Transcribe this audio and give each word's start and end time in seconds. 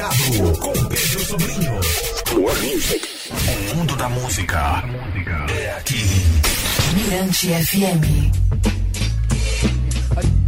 Com 0.00 0.72
Pedro 0.88 1.20
Sobrinho. 1.20 1.72
More 2.32 2.58
music. 2.66 3.06
O 3.30 3.76
mundo 3.76 3.94
da 3.96 4.08
música 4.08 4.82
é 5.54 5.72
aqui. 5.76 6.00
Mirante 6.94 7.48
FM. 7.48 8.32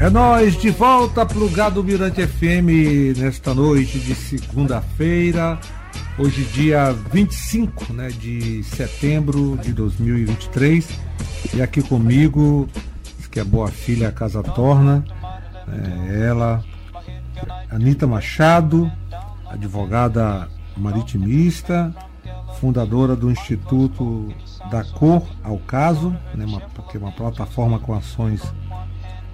É 0.01 0.09
nós 0.09 0.57
de 0.57 0.71
volta 0.71 1.27
plugado 1.27 1.85
Mirante 1.85 2.27
FM 2.27 3.19
nesta 3.19 3.53
noite 3.53 3.99
de 3.99 4.15
segunda-feira. 4.15 5.61
Hoje 6.19 6.45
dia 6.45 6.91
25, 7.12 7.93
né, 7.93 8.09
de 8.09 8.64
setembro 8.64 9.59
de 9.59 9.75
2023. 9.75 10.89
E 11.53 11.61
aqui 11.61 11.82
comigo, 11.82 12.66
que 13.30 13.39
é 13.39 13.45
boa 13.45 13.69
filha 13.69 14.09
a 14.09 14.12
Casa 14.12 14.43
Torna, 14.43 15.05
é 15.69 16.27
ela, 16.27 16.64
Anitta 17.71 18.07
Machado, 18.07 18.91
advogada 19.53 20.48
maritimista, 20.77 21.95
fundadora 22.58 23.14
do 23.14 23.31
Instituto 23.31 24.32
da 24.71 24.85
Cor 24.85 25.26
ao 25.43 25.59
Caso, 25.59 26.11
né, 26.35 26.45
uma, 26.45 26.61
que 26.61 26.96
é 26.96 27.00
uma 27.00 27.13
plataforma 27.13 27.79
com 27.79 27.95
ações 27.95 28.43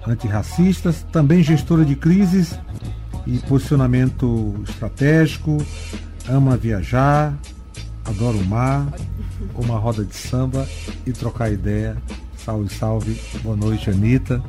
antirracistas, 0.07 1.05
também 1.11 1.43
gestora 1.43 1.85
de 1.85 1.95
crises 1.95 2.59
e 3.25 3.37
posicionamento 3.39 4.55
estratégico, 4.67 5.57
ama 6.27 6.57
viajar, 6.57 7.33
adora 8.05 8.37
o 8.37 8.45
mar, 8.45 8.87
uma 9.55 9.77
roda 9.77 10.03
de 10.03 10.15
samba 10.15 10.67
e 11.05 11.11
trocar 11.11 11.51
ideia. 11.51 11.97
Salve, 12.37 12.69
salve. 12.73 13.21
Boa 13.43 13.55
noite, 13.55 13.89
Anitta. 13.89 14.41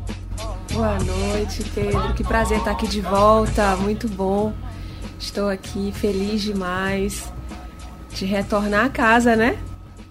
Boa 0.73 0.99
noite, 1.01 1.63
Pedro. 1.75 2.15
Que 2.15 2.25
prazer 2.25 2.59
estar 2.59 2.71
aqui 2.71 2.87
de 2.87 3.01
volta. 3.01 3.77
Muito 3.77 4.09
bom. 4.09 4.53
Estou 5.21 5.51
aqui 5.51 5.93
feliz 5.95 6.41
demais 6.41 7.31
de 8.15 8.25
retornar 8.25 8.87
a 8.87 8.89
casa, 8.89 9.37
né? 9.37 9.59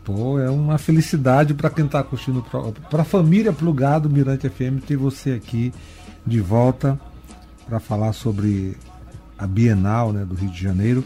Pô, 0.03 0.39
é 0.39 0.49
uma 0.49 0.77
felicidade 0.77 1.55
para 1.55 1.69
quem 1.69 1.85
está 1.85 2.03
curtindo, 2.03 2.45
para 2.89 3.01
a 3.01 3.05
família 3.05 3.51
Plugado 3.51 4.07
Mirante 4.07 4.47
FM 4.47 4.85
ter 4.85 4.95
você 4.95 5.31
aqui 5.31 5.73
de 6.25 6.39
volta 6.39 6.97
para 7.67 7.79
falar 7.79 8.13
sobre 8.13 8.77
a 9.37 9.47
Bienal 9.47 10.13
né, 10.13 10.23
do 10.23 10.35
Rio 10.35 10.51
de 10.51 10.61
Janeiro. 10.61 11.03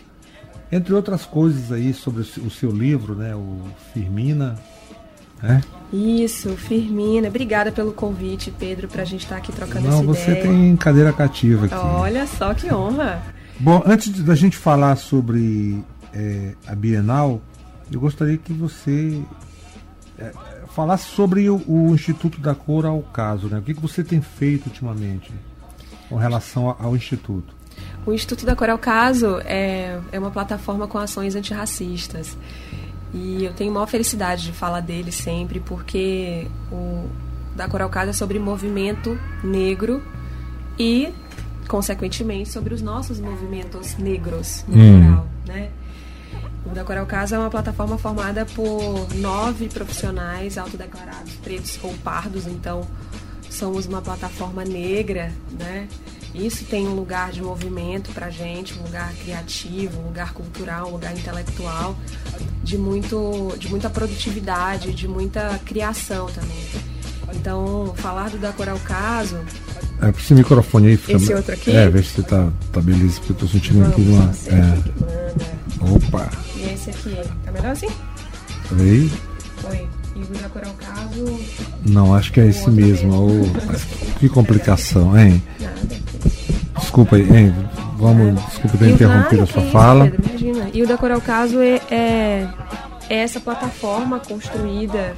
Entre 0.70 0.94
outras 0.94 1.26
coisas 1.26 1.72
aí 1.72 1.94
sobre 1.94 2.22
o 2.22 2.50
seu 2.50 2.72
livro, 2.72 3.16
né, 3.16 3.34
o 3.34 3.58
Firmina, 3.94 4.60
né? 5.42 5.62
Isso, 5.94 6.50
Firmina. 6.58 7.30
Obrigada 7.30 7.72
pelo 7.72 7.94
convite, 7.94 8.52
Pedro, 8.58 8.88
para 8.88 9.04
a 9.04 9.06
gente 9.06 9.24
estar 9.24 9.36
tá 9.36 9.42
aqui 9.42 9.52
trocando 9.52 9.88
Não, 9.88 9.98
essa 9.98 10.04
você 10.04 10.32
ideia. 10.32 10.44
tem 10.44 10.76
cadeira 10.76 11.14
cativa 11.14 11.68
aqui. 11.68 11.76
Olha 11.76 12.28
só 12.28 12.54
que 12.54 12.74
honra. 12.74 13.22
Bom, 13.60 13.84
antes 13.86 14.10
da 14.24 14.36
gente 14.36 14.58
falar 14.58 14.96
sobre 14.96 15.84
é, 16.14 16.56
a 16.68 16.76
Bienal, 16.76 17.42
eu 17.92 18.00
gostaria 18.00 18.38
que 18.38 18.52
você 18.52 19.22
é, 20.18 20.32
falasse 20.74 21.06
sobre 21.10 21.50
o, 21.50 21.62
o, 21.68 21.94
Instituto 21.94 22.40
da 22.40 22.56
Cor 22.56 22.86
ao 22.86 23.02
caso, 23.02 23.48
né? 23.48 23.60
O 23.60 23.62
que, 23.62 23.74
que 23.74 23.82
você 23.82 24.04
tem 24.04 24.22
feito 24.22 24.68
ultimamente 24.68 25.32
com 26.10 26.16
relação 26.16 26.70
ao, 26.70 26.88
ao 26.88 26.96
Instituto? 26.96 27.54
O 28.06 28.12
Instituto 28.12 28.46
da 28.46 28.56
Cor 28.56 28.70
ao 28.70 28.78
Caso 28.78 29.40
é, 29.46 30.00
é 30.12 30.20
uma 30.20 30.32
plataforma 30.32 30.88
com 30.88 30.98
ações 30.98 31.36
antirracistas. 31.36 32.38
E 33.14 33.46
eu 33.46 33.54
tenho 33.54 33.72
maior 33.72 33.86
felicidade 33.86 34.44
de 34.44 34.52
falar 34.52 34.80
dele 34.80 35.12
sempre, 35.12 35.60
porque 35.60 36.48
o 36.72 37.08
da 37.56 37.68
Cor 37.68 37.82
ao 37.82 37.90
Caso 37.90 38.10
é 38.10 38.14
sobre 38.14 38.40
movimento 38.40 39.18
negro 39.44 40.02
e, 40.78 41.14
consequentemente, 41.68 42.50
sobre 42.50 42.74
os 42.74 42.82
nossos 42.82 43.20
movimentos 43.20 43.98
negros 43.98 44.64
no 44.68 44.78
hum. 44.78 45.24
né? 45.46 45.70
O 46.66 46.70
da 46.70 46.84
Coral 46.84 47.06
Casa 47.06 47.36
é 47.36 47.40
uma 47.40 47.50
plataforma 47.50 47.98
formada 47.98 48.46
por 48.46 49.14
nove 49.16 49.68
profissionais 49.68 50.58
autodeclarados 50.58 51.34
pretos 51.36 51.78
ou 51.84 51.94
pardos, 52.04 52.48
então 52.48 52.88
somos 53.50 53.86
uma 53.86 54.02
plataforma 54.02 54.64
negra, 54.64 55.32
né? 55.60 55.88
Isso 56.34 56.66
tem 56.66 56.88
um 56.88 56.96
lugar 56.96 57.32
de 57.32 57.44
movimento 57.44 58.12
para 58.12 58.30
gente, 58.30 58.74
um 58.80 58.84
lugar 58.84 59.14
criativo, 59.14 60.00
um 60.02 60.08
lugar 60.08 60.34
cultural, 60.34 60.88
um 60.88 60.92
lugar 60.94 61.16
intelectual, 61.16 61.96
de, 62.64 62.76
muito, 62.76 63.54
de 63.60 63.70
muita 63.70 63.90
produtividade, 63.90 64.94
de 64.94 65.08
muita 65.08 65.60
criação 65.64 66.26
também. 66.28 66.66
Então, 67.36 67.94
falar 67.98 68.32
do 68.32 68.40
Da 68.40 68.52
Coral 68.52 68.80
Caso. 68.80 69.38
É, 70.04 70.12
para 70.12 70.22
esse 70.22 70.34
microfone 70.34 70.88
aí 70.88 70.98
fica. 70.98 71.14
Esse 71.14 71.34
outro 71.34 71.54
aqui? 71.54 71.72
É, 71.72 71.90
vê 71.90 72.04
se 72.04 72.22
tá, 72.24 72.50
tá 72.72 72.82
beleza, 72.82 73.20
porque 73.20 73.32
eu 73.32 73.36
tô 73.38 73.48
sentindo 73.48 73.80
Vamos, 73.80 73.94
aqui 73.94 74.02
uma. 74.02 74.32
É. 74.58 75.96
Opa! 75.96 76.30
E 76.58 76.74
esse 76.74 76.90
aqui, 76.90 77.18
tá 77.46 77.52
melhor 77.52 77.72
assim? 77.72 77.88
Peraí. 78.70 79.12
Oi. 79.70 79.88
E 80.16 80.20
o 80.22 80.42
Da 80.42 80.50
Coral 80.50 80.74
Caso. 80.80 81.40
Não, 81.86 82.14
acho 82.14 82.32
que 82.34 82.40
é 82.42 82.48
esse 82.48 82.70
mesmo. 82.70 83.44
Que 84.20 84.28
complicação, 84.28 85.18
hein? 85.18 85.42
Nada. 85.60 85.96
Desculpa 86.80 87.16
aí, 87.16 87.38
hein? 87.38 87.56
Vamos, 87.98 88.42
desculpa 88.48 88.78
ter 88.78 88.90
interrompido 88.90 89.44
a 89.44 89.48
sua 89.48 89.62
fala. 89.72 90.10
Pedro, 90.10 90.30
imagina. 90.30 90.70
E 90.74 90.84
o 90.84 90.88
Da 90.88 90.98
Coral 90.98 91.22
Caso 91.22 91.62
é, 91.62 91.80
é, 91.90 92.50
é 93.10 93.16
essa 93.16 93.40
plataforma 93.40 94.20
construída 94.20 95.16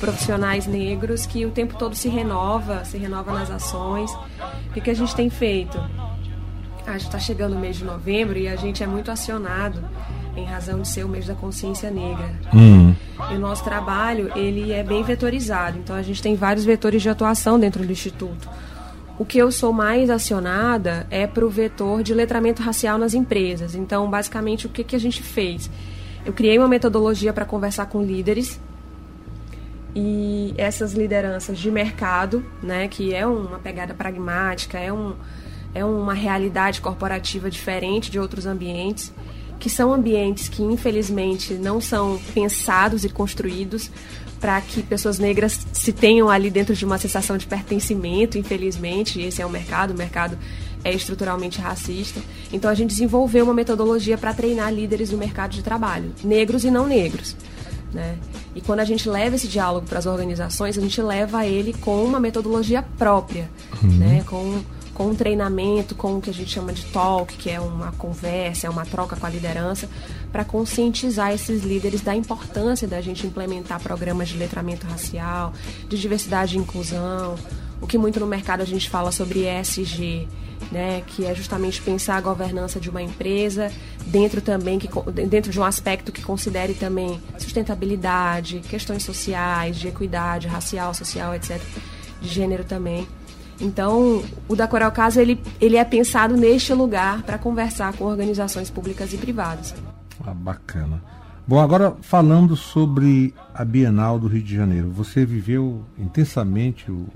profissionais 0.00 0.66
negros 0.66 1.26
que 1.26 1.44
o 1.44 1.50
tempo 1.50 1.76
todo 1.76 1.94
se 1.94 2.08
renova, 2.08 2.84
se 2.84 2.96
renova 2.98 3.32
nas 3.32 3.50
ações. 3.50 4.10
O 4.74 4.80
que 4.80 4.90
a 4.90 4.94
gente 4.94 5.14
tem 5.14 5.30
feito? 5.30 5.78
A 6.86 6.92
gente 6.92 7.06
está 7.06 7.18
chegando 7.18 7.54
no 7.54 7.60
mês 7.60 7.76
de 7.76 7.84
novembro 7.84 8.38
e 8.38 8.48
a 8.48 8.56
gente 8.56 8.82
é 8.82 8.86
muito 8.86 9.10
acionado 9.10 9.84
em 10.36 10.44
razão 10.44 10.80
de 10.80 10.88
ser 10.88 11.04
o 11.04 11.08
mês 11.08 11.26
da 11.26 11.34
consciência 11.34 11.90
negra. 11.90 12.32
Hum. 12.52 12.94
E 13.30 13.34
o 13.34 13.38
nosso 13.38 13.62
trabalho 13.62 14.32
ele 14.34 14.72
é 14.72 14.82
bem 14.82 15.02
vetorizado, 15.02 15.78
então 15.78 15.94
a 15.94 16.02
gente 16.02 16.22
tem 16.22 16.34
vários 16.34 16.64
vetores 16.64 17.02
de 17.02 17.08
atuação 17.08 17.60
dentro 17.60 17.84
do 17.84 17.92
instituto. 17.92 18.48
O 19.18 19.24
que 19.24 19.36
eu 19.36 19.52
sou 19.52 19.70
mais 19.70 20.08
acionada 20.08 21.06
é 21.10 21.26
para 21.26 21.44
o 21.44 21.50
vetor 21.50 22.02
de 22.02 22.14
letramento 22.14 22.62
racial 22.62 22.96
nas 22.96 23.12
empresas. 23.12 23.74
Então, 23.74 24.08
basicamente, 24.08 24.66
o 24.66 24.70
que, 24.70 24.82
que 24.82 24.96
a 24.96 24.98
gente 24.98 25.22
fez? 25.22 25.70
Eu 26.24 26.32
criei 26.32 26.58
uma 26.58 26.68
metodologia 26.68 27.30
para 27.30 27.44
conversar 27.44 27.86
com 27.86 28.02
líderes 28.02 28.58
e 29.94 30.54
essas 30.56 30.92
lideranças 30.92 31.58
de 31.58 31.70
mercado, 31.70 32.44
né, 32.62 32.86
que 32.88 33.14
é 33.14 33.26
uma 33.26 33.58
pegada 33.58 33.92
pragmática, 33.92 34.78
é, 34.78 34.92
um, 34.92 35.14
é 35.74 35.84
uma 35.84 36.14
realidade 36.14 36.80
corporativa 36.80 37.50
diferente 37.50 38.10
de 38.10 38.18
outros 38.18 38.46
ambientes, 38.46 39.12
que 39.58 39.68
são 39.68 39.92
ambientes 39.92 40.48
que 40.48 40.62
infelizmente 40.62 41.54
não 41.54 41.80
são 41.80 42.18
pensados 42.32 43.04
e 43.04 43.08
construídos 43.08 43.90
para 44.40 44.58
que 44.62 44.82
pessoas 44.82 45.18
negras 45.18 45.66
se 45.72 45.92
tenham 45.92 46.30
ali 46.30 46.50
dentro 46.50 46.74
de 46.74 46.84
uma 46.84 46.96
sensação 46.96 47.36
de 47.36 47.46
pertencimento, 47.46 48.38
infelizmente, 48.38 49.20
esse 49.20 49.42
é 49.42 49.46
o 49.46 49.50
mercado, 49.50 49.90
o 49.90 49.96
mercado 49.96 50.38
é 50.82 50.94
estruturalmente 50.94 51.60
racista. 51.60 52.20
Então 52.50 52.70
a 52.70 52.74
gente 52.74 52.88
desenvolveu 52.88 53.44
uma 53.44 53.52
metodologia 53.52 54.16
para 54.16 54.32
treinar 54.32 54.72
líderes 54.72 55.10
do 55.10 55.18
mercado 55.18 55.50
de 55.50 55.62
trabalho, 55.62 56.12
negros 56.24 56.64
e 56.64 56.70
não 56.70 56.86
negros. 56.86 57.36
Né? 57.92 58.16
E 58.54 58.60
quando 58.60 58.80
a 58.80 58.84
gente 58.84 59.08
leva 59.08 59.36
esse 59.36 59.46
diálogo 59.46 59.86
para 59.86 59.98
as 59.98 60.06
organizações, 60.06 60.76
a 60.76 60.80
gente 60.80 61.00
leva 61.00 61.46
ele 61.46 61.72
com 61.72 62.04
uma 62.04 62.18
metodologia 62.18 62.82
própria, 62.98 63.50
uhum. 63.82 63.90
né? 63.90 64.24
com, 64.26 64.60
com 64.92 65.08
um 65.08 65.14
treinamento, 65.14 65.94
com 65.94 66.18
o 66.18 66.20
que 66.20 66.30
a 66.30 66.34
gente 66.34 66.50
chama 66.50 66.72
de 66.72 66.84
talk, 66.86 67.36
que 67.36 67.48
é 67.48 67.60
uma 67.60 67.92
conversa, 67.92 68.66
é 68.66 68.70
uma 68.70 68.84
troca 68.84 69.14
com 69.14 69.24
a 69.24 69.30
liderança, 69.30 69.88
para 70.32 70.44
conscientizar 70.44 71.32
esses 71.32 71.62
líderes 71.62 72.00
da 72.00 72.14
importância 72.14 72.88
da 72.88 73.00
gente 73.00 73.26
implementar 73.26 73.80
programas 73.80 74.28
de 74.28 74.36
letramento 74.36 74.86
racial, 74.86 75.52
de 75.88 75.98
diversidade 75.98 76.56
e 76.56 76.58
inclusão, 76.58 77.36
o 77.80 77.86
que 77.86 77.98
muito 77.98 78.20
no 78.20 78.26
mercado 78.26 78.60
a 78.60 78.64
gente 78.64 78.88
fala 78.88 79.10
sobre 79.10 79.46
ESG, 79.46 80.28
né, 80.70 81.02
que 81.06 81.24
é 81.24 81.34
justamente 81.34 81.80
pensar 81.80 82.16
a 82.16 82.20
governança 82.20 82.78
de 82.78 82.90
uma 82.90 83.02
empresa 83.02 83.72
dentro 84.06 84.40
também 84.40 84.78
que 84.78 84.88
dentro 85.26 85.50
de 85.50 85.58
um 85.58 85.64
aspecto 85.64 86.12
que 86.12 86.22
considere 86.22 86.74
também 86.74 87.20
sustentabilidade, 87.38 88.60
questões 88.60 89.02
sociais, 89.02 89.76
de 89.76 89.88
equidade 89.88 90.46
racial, 90.46 90.92
social, 90.94 91.34
etc, 91.34 91.60
de 92.20 92.28
gênero 92.28 92.64
também. 92.64 93.08
Então, 93.60 94.22
o 94.48 94.56
da 94.56 94.66
Coral 94.66 94.90
Casa 94.90 95.20
ele, 95.20 95.40
ele 95.60 95.76
é 95.76 95.84
pensado 95.84 96.36
neste 96.36 96.72
lugar 96.72 97.22
para 97.22 97.36
conversar 97.36 97.92
com 97.92 98.04
organizações 98.04 98.70
públicas 98.70 99.12
e 99.12 99.18
privadas. 99.18 99.74
Ah, 100.24 100.32
bacana. 100.32 101.02
Bom, 101.46 101.58
agora 101.58 101.96
falando 102.00 102.54
sobre 102.54 103.34
a 103.52 103.64
Bienal 103.64 104.18
do 104.18 104.28
Rio 104.28 104.42
de 104.42 104.54
Janeiro, 104.54 104.90
você 104.90 105.24
viveu 105.24 105.82
intensamente 105.98 106.90
o, 106.90 107.06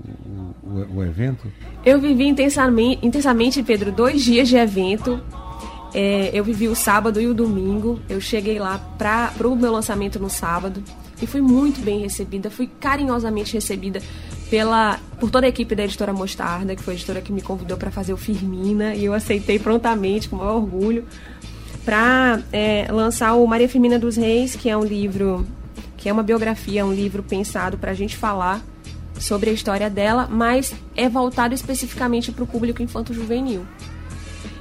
o, 0.63 0.97
o 0.97 1.03
evento? 1.03 1.47
Eu 1.85 1.99
vivi 2.01 2.27
intensamente, 2.27 3.05
intensamente, 3.05 3.63
Pedro, 3.63 3.91
dois 3.91 4.23
dias 4.23 4.47
de 4.47 4.57
evento. 4.57 5.21
É, 5.93 6.29
eu 6.33 6.43
vivi 6.43 6.67
o 6.67 6.75
sábado 6.75 7.21
e 7.21 7.27
o 7.27 7.33
domingo. 7.33 8.01
Eu 8.09 8.19
cheguei 8.19 8.59
lá 8.59 8.77
para 8.97 9.31
o 9.47 9.55
meu 9.55 9.71
lançamento 9.71 10.19
no 10.19 10.29
sábado 10.29 10.83
e 11.21 11.25
fui 11.25 11.39
muito 11.39 11.79
bem 11.79 12.01
recebida, 12.01 12.49
fui 12.49 12.67
carinhosamente 12.67 13.53
recebida 13.53 14.01
pela 14.49 14.99
por 15.19 15.31
toda 15.31 15.45
a 15.45 15.49
equipe 15.49 15.73
da 15.73 15.85
editora 15.85 16.11
Mostarda, 16.11 16.75
que 16.75 16.83
foi 16.83 16.93
a 16.93 16.97
editora 16.97 17.21
que 17.21 17.31
me 17.31 17.41
convidou 17.41 17.77
para 17.77 17.89
fazer 17.89 18.11
o 18.11 18.17
Firmina, 18.17 18.93
e 18.93 19.05
eu 19.05 19.13
aceitei 19.13 19.57
prontamente, 19.57 20.27
com 20.27 20.35
maior 20.35 20.55
orgulho, 20.57 21.05
para 21.85 22.41
é, 22.51 22.87
lançar 22.91 23.35
o 23.35 23.45
Maria 23.45 23.69
Firmina 23.69 23.99
dos 23.99 24.17
Reis, 24.17 24.55
que 24.55 24.69
é 24.69 24.75
um 24.75 24.83
livro, 24.83 25.45
que 25.95 26.09
é 26.09 26.13
uma 26.13 26.23
biografia, 26.23 26.85
um 26.85 26.91
livro 26.91 27.21
pensado 27.21 27.77
para 27.77 27.91
a 27.91 27.93
gente 27.93 28.17
falar 28.17 28.61
sobre 29.19 29.51
a 29.51 29.53
história 29.53 29.89
dela, 29.89 30.27
mas 30.29 30.73
é 30.95 31.07
voltado 31.07 31.53
especificamente 31.53 32.31
para 32.31 32.43
o 32.43 32.47
público 32.47 32.81
infanto-juvenil. 32.81 33.65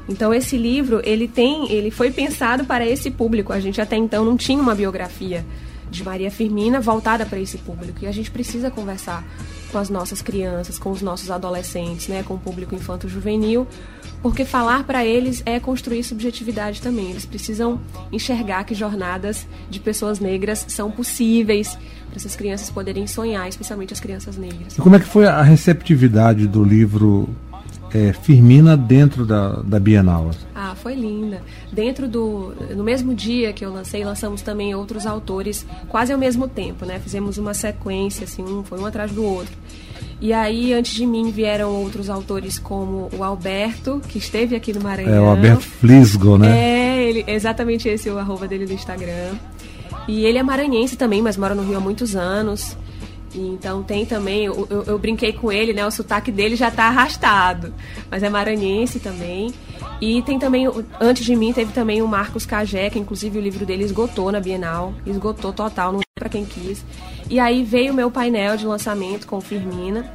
Então 0.09 0.35
esse 0.35 0.59
livro, 0.59 1.01
ele 1.03 1.27
tem, 1.27 1.73
ele 1.73 1.91
foi 1.91 2.11
pensado 2.11 2.65
para 2.65 2.87
esse 2.87 3.11
público. 3.11 3.53
A 3.53 3.59
gente 3.59 3.81
até 3.81 3.97
então 3.97 4.23
não 4.23 4.37
tinha 4.37 4.61
uma 4.61 4.75
biografia 4.75 5.45
de 5.91 6.05
Maria 6.05 6.31
Firmina 6.31 6.79
voltada 6.79 7.25
para 7.25 7.39
esse 7.39 7.57
público 7.59 8.01
e 8.03 8.07
a 8.07 8.13
gente 8.13 8.31
precisa 8.31 8.71
conversar 8.71 9.25
com 9.75 9.79
as 9.79 9.91
nossas 9.91 10.23
crianças, 10.23 10.79
com 10.79 10.93
os 10.93 11.03
nossos 11.03 11.33
adolescentes, 11.33 12.07
né, 12.07 12.23
com 12.23 12.35
o 12.35 12.39
público 12.39 12.77
infanto-juvenil, 12.77 13.67
porque 14.23 14.45
falar 14.45 14.85
para 14.85 15.05
eles 15.05 15.43
é 15.45 15.59
construir 15.59 16.05
subjetividade 16.05 16.81
também. 16.81 17.11
Eles 17.11 17.27
precisam 17.27 17.81
enxergar 18.13 18.63
que 18.63 18.73
jornadas 18.73 19.49
de 19.69 19.81
pessoas 19.81 20.21
negras 20.21 20.65
são 20.69 20.93
possíveis 20.93 21.77
para 22.07 22.15
essas 22.15 22.37
crianças 22.37 22.71
poderem 22.71 23.09
sonhar, 23.09 23.49
especialmente 23.49 23.93
as 23.93 23.99
crianças 23.99 24.37
negras. 24.37 24.79
E 24.79 24.81
como 24.81 24.95
é 24.95 25.01
que 25.01 25.07
foi 25.07 25.27
a 25.27 25.43
receptividade 25.43 26.47
do 26.47 26.63
livro 26.63 27.29
é, 27.95 28.13
Firmina 28.13 28.77
dentro 28.77 29.25
da, 29.25 29.61
da 29.63 29.79
Bienal? 29.79 30.33
Ah, 30.53 30.75
foi 30.75 30.97
linda. 30.97 31.41
Dentro 31.73 32.09
do. 32.09 32.53
No 32.77 32.83
mesmo 32.83 33.15
dia 33.15 33.53
que 33.53 33.65
eu 33.65 33.73
lancei, 33.73 34.05
lançamos 34.05 34.43
também 34.43 34.75
outros 34.75 35.07
autores 35.07 35.65
quase 35.89 36.13
ao 36.13 36.19
mesmo 36.19 36.49
tempo, 36.49 36.85
né? 36.85 36.99
Fizemos 36.99 37.39
uma 37.39 37.55
sequência, 37.55 38.25
assim, 38.25 38.43
um 38.43 38.65
foi 38.65 38.81
um 38.81 38.87
atrás 38.87 39.13
do 39.13 39.25
outro. 39.25 39.55
E 40.21 40.33
aí, 40.33 40.73
antes 40.73 40.95
de 40.95 41.07
mim, 41.07 41.31
vieram 41.31 41.71
outros 41.71 42.11
autores 42.11 42.59
como 42.59 43.09
o 43.17 43.23
Alberto, 43.23 44.01
que 44.09 44.19
esteve 44.19 44.57
aqui 44.57 44.73
no 44.73 44.81
Maranhão. 44.81 45.15
É, 45.15 45.21
o 45.21 45.27
Alberto 45.27 45.63
Flisgo, 45.63 46.37
né? 46.37 46.59
É, 46.59 47.03
ele, 47.03 47.25
exatamente 47.29 47.89
esse 47.89 48.09
é 48.09 48.13
o 48.13 48.19
arroba 48.19 48.49
dele 48.49 48.67
no 48.67 48.73
Instagram. 48.73 49.35
E 50.09 50.25
ele 50.25 50.39
é 50.39 50.43
maranhense 50.43 50.97
também, 50.97 51.23
mas 51.23 51.37
mora 51.37 51.55
no 51.55 51.63
Rio 51.63 51.77
há 51.77 51.81
muitos 51.81 52.17
anos. 52.17 52.77
Então 53.35 53.83
tem 53.83 54.07
também, 54.07 54.45
eu, 54.45 54.67
eu, 54.71 54.83
eu, 54.85 54.99
brinquei 54.99 55.33
com 55.33 55.51
ele, 55.51 55.73
né? 55.73 55.85
O 55.87 55.91
sotaque 55.91 56.31
dele 56.31 56.55
já 56.55 56.71
tá 56.71 56.85
arrastado, 56.85 57.75
mas 58.11 58.23
é 58.23 58.31
maranhense 58.31 59.01
também. 59.01 59.53
E 60.01 60.23
tem 60.23 60.39
também, 60.39 60.67
antes 61.01 61.25
de 61.25 61.35
mim, 61.35 61.53
teve 61.53 61.73
também 61.73 62.03
o 62.03 62.07
Marcos 62.07 62.47
Cagé, 62.47 62.91
que 62.91 62.99
inclusive 62.99 63.39
o 63.39 63.43
livro 63.43 63.67
dele 63.67 63.85
esgotou 63.85 64.31
na 64.31 64.41
Bienal, 64.41 64.95
esgotou 65.07 65.53
total, 65.53 65.93
não 65.93 66.01
para 66.15 66.29
quem 66.29 66.45
quis. 66.45 66.85
E 67.29 67.41
aí 67.41 67.65
veio 67.65 67.93
o 67.93 67.95
meu 67.95 68.11
painel 68.11 68.57
de 68.57 68.67
lançamento 68.67 69.27
com 69.27 69.41
Firmina. 69.41 70.09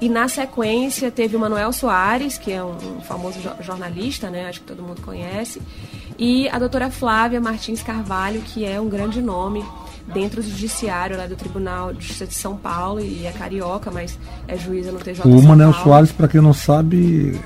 E 0.00 0.08
na 0.08 0.28
sequência 0.28 1.10
teve 1.10 1.36
o 1.36 1.38
Manuel 1.40 1.72
Soares, 1.72 2.38
que 2.38 2.50
é 2.50 2.64
um, 2.64 2.74
um 2.96 3.00
famoso 3.02 3.38
jornalista, 3.60 4.30
né? 4.30 4.48
Acho 4.48 4.60
que 4.60 4.66
todo 4.66 4.82
mundo 4.82 5.02
conhece. 5.02 5.60
E 6.18 6.48
a 6.48 6.58
doutora 6.58 6.90
Flávia 6.90 7.40
Martins 7.40 7.82
Carvalho, 7.82 8.40
que 8.40 8.64
é 8.64 8.80
um 8.80 8.88
grande 8.88 9.20
nome 9.20 9.62
dentro 10.12 10.42
do 10.42 10.48
judiciário 10.48 11.16
lá 11.16 11.26
do 11.26 11.36
Tribunal 11.36 11.92
de 11.92 12.00
Justiça 12.00 12.26
de 12.26 12.34
São 12.34 12.56
Paulo 12.56 13.00
e 13.00 13.26
é 13.26 13.32
carioca, 13.32 13.90
mas 13.90 14.18
é 14.46 14.56
juíza 14.56 14.92
no 14.92 14.98
TJ. 14.98 15.22
O 15.24 15.42
Manel 15.42 15.72
Soares, 15.72 16.12
para 16.12 16.28
quem 16.28 16.40
não 16.40 16.52
sabe, 16.52 17.38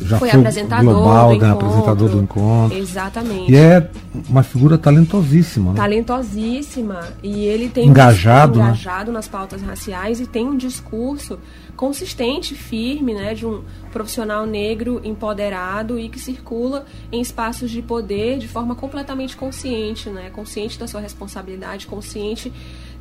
já 0.00 0.18
foi, 0.18 0.30
foi 0.30 0.40
apresentador 0.40 0.94
global, 0.94 1.34
do 1.34 1.40
né, 1.40 1.50
apresentador 1.50 2.08
do 2.08 2.22
encontro. 2.22 2.78
Exatamente. 2.78 3.52
E 3.52 3.56
é 3.56 3.90
uma 4.28 4.42
figura 4.42 4.76
talentosíssima. 4.76 5.72
Né? 5.72 5.76
Talentosíssima. 5.76 7.00
E 7.22 7.44
ele 7.44 7.68
tem 7.68 7.88
engajado, 7.88 8.58
um 8.58 8.62
né? 8.62 8.68
engajado 8.68 9.12
nas 9.12 9.28
pautas 9.28 9.62
raciais 9.62 10.20
e 10.20 10.26
tem 10.26 10.46
um 10.46 10.56
discurso 10.56 11.38
consistente, 11.76 12.54
firme, 12.54 13.12
né, 13.12 13.34
de 13.34 13.46
um 13.46 13.62
profissional 13.92 14.46
negro 14.46 15.00
empoderado 15.04 15.98
e 15.98 16.08
que 16.08 16.18
circula 16.18 16.86
em 17.12 17.20
espaços 17.20 17.70
de 17.70 17.82
poder 17.82 18.38
de 18.38 18.48
forma 18.48 18.74
completamente 18.74 19.36
consciente, 19.36 20.08
né, 20.08 20.30
consciente 20.30 20.78
da 20.78 20.86
sua 20.86 21.00
responsabilidade, 21.00 21.86
consciente 21.86 22.52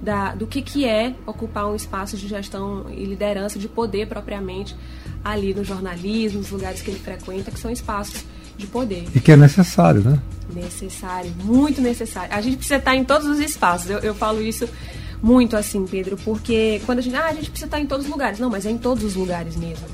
da, 0.02 0.36
do 0.36 0.46
que, 0.46 0.62
que 0.62 0.86
é 0.86 1.16
ocupar 1.26 1.68
um 1.68 1.76
espaço 1.76 2.18
de 2.18 2.28
gestão 2.28 2.86
e 2.90 3.06
liderança 3.06 3.58
de 3.58 3.68
poder 3.68 4.08
propriamente 4.08 4.76
ali 5.24 5.54
no 5.54 5.64
jornalismo, 5.64 6.40
nos 6.40 6.52
lugares 6.52 6.82
que 6.82 6.92
ele 6.92 7.00
frequenta, 7.00 7.52
que 7.52 7.60
são 7.60 7.72
espaços 7.72 8.24
de 8.58 8.68
poder. 8.68 9.06
E 9.14 9.20
que 9.20 9.32
é 9.32 9.36
necessário, 9.36 10.02
né? 10.02 10.20
Necessário, 10.54 11.32
muito 11.44 11.82
necessário. 11.82 12.34
A 12.34 12.42
gente 12.42 12.58
precisa 12.58 12.78
estar 12.78 12.96
em 12.96 13.04
todos 13.04 13.28
os 13.28 13.40
espaços. 13.40 13.90
Eu, 13.90 14.00
eu 14.00 14.14
falo 14.14 14.42
isso 14.42 14.70
muito 15.22 15.58
assim, 15.58 15.86
Pedro, 15.86 16.18
porque 16.24 16.82
quando 16.86 17.00
a 17.00 17.02
gente, 17.02 17.16
ah, 17.16 17.26
a 17.26 17.34
gente 17.34 17.50
precisa 17.50 17.66
estar 17.66 17.80
em 17.80 17.86
todos 17.86 18.06
os 18.06 18.12
lugares. 18.12 18.40
Não, 18.40 18.50
mas 18.50 18.66
é 18.66 18.72
em 18.72 18.78
todos 18.78 19.04
os 19.04 19.16
lugares 19.16 19.56
mesmo. 19.56 19.88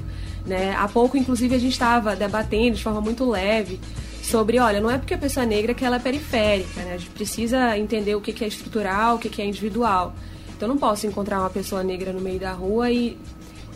Né? 0.46 0.76
Há 0.76 0.88
pouco, 0.88 1.16
inclusive, 1.18 1.56
a 1.56 1.60
gente 1.60 1.74
estava 1.74 2.16
debatendo 2.16 2.76
de 2.76 2.84
forma 2.84 3.00
muito 3.00 3.30
leve 3.30 3.80
sobre, 4.22 4.60
olha, 4.60 4.80
não 4.80 4.90
é 4.90 4.98
porque 4.98 5.14
a 5.14 5.18
pessoa 5.18 5.44
é 5.44 5.48
negra 5.48 5.74
que 5.74 5.84
ela 5.84 5.96
é 5.96 6.00
periférica, 6.00 6.82
né? 6.82 6.94
A 6.94 6.98
gente 6.98 7.12
precisa 7.12 7.78
entender 7.78 8.16
o 8.16 8.22
que 8.22 8.44
é 8.44 8.48
estrutural, 8.48 9.16
o 9.16 9.20
que 9.20 9.42
é 9.42 9.46
individual. 9.46 10.14
Então, 10.56 10.68
eu 10.68 10.74
não 10.74 10.80
posso 10.80 11.08
encontrar 11.08 11.40
uma 11.40 11.50
pessoa 11.50 11.84
negra 11.84 12.14
no 12.14 12.22
meio 12.22 12.40
da 12.40 12.52
rua 12.52 12.92
e 12.92 13.18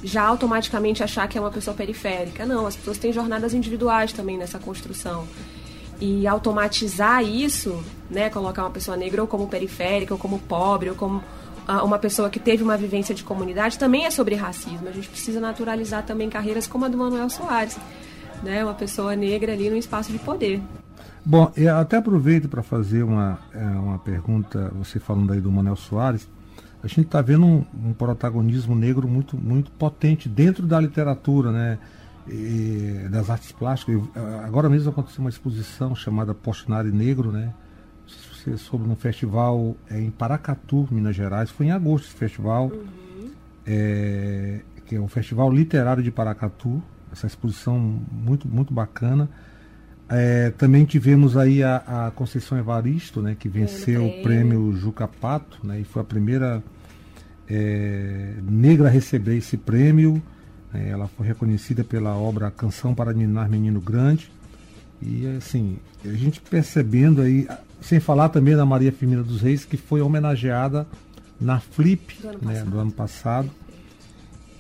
já 0.04 0.24
automaticamente 0.24 1.04
achar 1.04 1.28
que 1.28 1.38
é 1.38 1.42
uma 1.42 1.50
pessoa 1.50 1.76
periférica. 1.76 2.46
Não, 2.46 2.68
as 2.68 2.76
pessoas 2.76 2.98
têm 2.98 3.12
jornadas 3.12 3.54
individuais 3.54 4.14
também 4.14 4.38
nessa 4.38 4.60
construção. 4.60 5.28
E 6.00 6.28
automatizar 6.28 7.24
isso, 7.24 7.84
né, 8.10 8.30
colocar 8.30 8.64
uma 8.64 8.70
pessoa 8.70 8.96
negra 8.96 9.22
ou 9.22 9.28
como 9.28 9.48
periférica, 9.48 10.14
ou 10.14 10.20
como 10.20 10.38
pobre, 10.40 10.90
ou 10.90 10.96
como 10.96 11.24
ah, 11.68 11.84
uma 11.84 11.98
pessoa 11.98 12.30
que 12.30 12.40
teve 12.40 12.64
uma 12.64 12.78
vivência 12.78 13.16
de 13.16 13.24
comunidade, 13.24 13.80
também 13.80 14.06
é 14.06 14.12
sobre 14.12 14.36
racismo. 14.36 14.88
A 14.88 14.92
gente 14.92 15.08
precisa 15.08 15.40
naturalizar 15.40 16.06
também 16.06 16.30
carreiras 16.30 16.68
como 16.68 16.86
a 16.86 16.88
do 16.88 16.98
Manuel 16.98 17.30
Soares, 17.30 17.78
né, 18.44 18.64
uma 18.64 18.74
pessoa 18.74 19.16
negra 19.16 19.54
ali 19.54 19.70
no 19.70 19.76
espaço 19.76 20.12
de 20.12 20.20
poder. 20.20 20.62
Bom, 21.26 21.52
eu 21.58 21.76
até 21.78 21.98
aproveito 21.98 22.48
para 22.48 22.62
fazer 22.62 23.02
uma, 23.04 23.40
é, 23.52 23.64
uma 23.64 23.98
pergunta, 23.98 24.72
você 24.76 25.00
falando 25.00 25.34
aí 25.34 25.42
do 25.42 25.52
Manuel 25.52 25.76
Soares, 25.76 26.30
a 26.84 26.88
gente 26.88 27.08
está 27.08 27.20
vendo 27.20 27.48
um, 27.48 27.66
um, 27.84 27.94
protagonismo 27.94 28.76
negro 28.76 29.08
muito, 29.08 29.36
muito 29.36 29.72
potente 29.72 30.30
dentro 30.30 30.68
da 30.68 30.80
literatura, 30.80 31.52
né? 31.52 31.80
E, 32.28 33.08
das 33.10 33.30
artes 33.30 33.52
plásticas. 33.52 34.02
Agora 34.44 34.70
mesmo 34.70 34.92
aconteceu 34.92 35.22
uma 35.22 35.30
exposição 35.30 35.96
chamada 35.96 36.34
Postinari 36.34 36.92
Negro, 36.92 37.32
né? 37.32 37.52
Você 38.08 38.56
soube 38.58 38.88
num 38.88 38.96
festival 38.96 39.76
é, 39.90 40.00
em 40.00 40.12
Paracatu, 40.12 40.88
Minas 40.92 41.16
Gerais. 41.16 41.50
Foi 41.50 41.66
em 41.66 41.72
agosto 41.72 42.06
esse 42.06 42.16
festival, 42.16 42.68
uhum. 42.68 43.32
é, 43.66 44.62
que 44.86 44.96
é 44.96 45.00
o 45.00 45.08
Festival 45.08 45.52
Literário 45.52 46.04
de 46.04 46.12
Paracatu. 46.12 46.84
Essa 47.12 47.28
exposição 47.28 47.78
muito, 47.80 48.48
muito 48.48 48.74
bacana. 48.74 49.30
É, 50.08 50.52
também 50.52 50.86
tivemos 50.86 51.36
aí 51.36 51.64
a, 51.64 52.08
a, 52.08 52.12
Conceição 52.12 52.58
Evaristo, 52.58 53.22
né, 53.22 53.36
que 53.38 53.50
venceu 53.50 54.06
o 54.06 54.22
prêmio 54.22 54.72
Juca 54.74 55.08
Pato, 55.08 55.66
né, 55.66 55.80
e 55.80 55.84
foi 55.84 56.04
a 56.04 56.06
primeira 56.06 56.64
é, 57.50 58.36
negra 58.44 58.88
a 58.88 58.92
receber 58.92 59.38
esse 59.38 59.58
prêmio. 59.58 60.22
É, 60.74 60.90
ela 60.90 61.08
foi 61.08 61.26
reconhecida 61.26 61.84
pela 61.84 62.16
obra 62.16 62.52
Canção 62.52 62.94
para 62.94 63.14
Ninar 63.14 63.50
Menino 63.50 63.82
Grande. 63.82 64.32
E 65.02 65.26
assim, 65.38 65.78
a 66.04 66.14
gente 66.14 66.40
percebendo 66.42 67.22
aí, 67.22 67.48
sem 67.82 68.00
falar 68.00 68.30
também 68.30 68.56
da 68.56 68.66
Maria 68.66 68.92
Firmina 68.92 69.24
dos 69.24 69.42
Reis, 69.42 69.66
que 69.66 69.78
foi 69.78 70.02
homenageada 70.02 70.88
na 71.40 71.60
Flip 71.60 72.22
do 72.22 72.28
ano, 72.30 72.40
né, 72.42 72.64
do 72.64 72.80
ano 72.80 72.92
passado. 72.92 73.50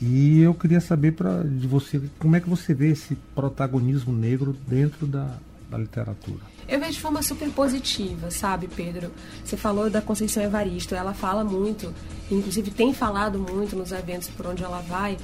E 0.02 0.42
eu 0.42 0.54
queria 0.54 0.82
saber 0.82 1.14
pra, 1.14 1.42
de 1.44 1.68
você 1.68 2.02
como 2.20 2.36
é 2.36 2.40
que 2.40 2.50
você 2.50 2.74
vê 2.74 2.90
esse 2.90 3.16
protagonismo 3.34 4.12
negro 4.12 4.56
dentro 4.68 5.08
da, 5.08 5.38
da 5.70 5.78
literatura. 5.78 6.40
Eu 6.68 6.80
vejo 6.80 6.94
de 6.94 7.00
forma 7.00 7.22
super 7.22 7.50
positiva, 7.52 8.32
sabe, 8.32 8.68
Pedro? 8.68 9.12
Você 9.44 9.56
falou 9.56 9.90
da 9.90 10.02
Conceição 10.02 10.42
Evaristo, 10.44 10.96
ela 10.96 11.14
fala 11.14 11.44
muito, 11.44 11.94
inclusive 12.30 12.72
tem 12.72 12.94
falado 12.94 13.38
muito 13.38 13.76
nos 13.76 13.92
eventos 13.92 14.30
por 14.30 14.48
onde 14.48 14.64
ela 14.64 14.82
vai, 14.82 15.18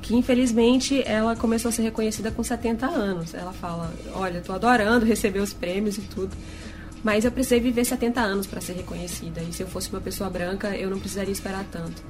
que 0.00 0.16
infelizmente 0.16 1.02
ela 1.06 1.36
começou 1.36 1.68
a 1.68 1.72
ser 1.72 1.82
reconhecida 1.82 2.30
com 2.30 2.42
70 2.42 2.86
anos. 2.86 3.34
Ela 3.34 3.52
fala: 3.52 3.92
Olha, 4.14 4.40
tô 4.40 4.52
adorando 4.52 5.04
receber 5.04 5.40
os 5.40 5.52
prêmios 5.52 5.98
e 5.98 6.02
tudo, 6.02 6.34
mas 7.04 7.24
eu 7.26 7.30
precisei 7.30 7.60
viver 7.60 7.84
70 7.84 8.20
anos 8.20 8.46
para 8.46 8.60
ser 8.60 8.72
reconhecida, 8.72 9.42
e 9.42 9.52
se 9.52 9.62
eu 9.62 9.66
fosse 9.66 9.90
uma 9.90 10.00
pessoa 10.00 10.30
branca, 10.30 10.74
eu 10.76 10.88
não 10.88 10.98
precisaria 10.98 11.32
esperar 11.32 11.64
tanto. 11.70 12.02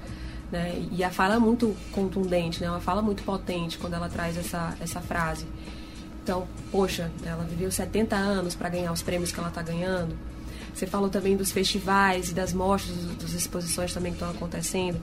Né? 0.51 0.87
E 0.93 1.03
a 1.03 1.11
fala 1.11 1.35
é 1.35 1.39
muito 1.39 1.75
contundente, 1.93 2.61
né? 2.61 2.71
uma 2.71 2.81
fala 2.81 3.03
muito 3.03 3.23
potente 3.25 3.79
quando 3.79 3.95
ela 3.95 4.09
traz 4.09 4.37
essa, 4.37 4.77
essa 4.81 5.01
frase. 5.01 5.47
Então, 6.23 6.47
poxa, 6.73 7.11
ela 7.25 7.45
viveu 7.45 7.71
70 7.71 8.17
anos 8.17 8.55
para 8.55 8.69
ganhar 8.69 8.93
os 8.93 9.03
prêmios 9.03 9.31
que 9.31 9.39
ela 9.39 9.49
está 9.49 9.63
ganhando. 9.63 10.17
Você 10.75 10.87
falou 10.87 11.09
também 11.09 11.37
dos 11.37 11.53
festivais 11.53 12.31
e 12.31 12.35
das 12.35 12.53
mostras, 12.53 12.97
das 13.17 13.33
exposições 13.33 13.95
também 13.95 14.13
que 14.13 14.17
estão 14.17 14.31
acontecendo. 14.31 15.01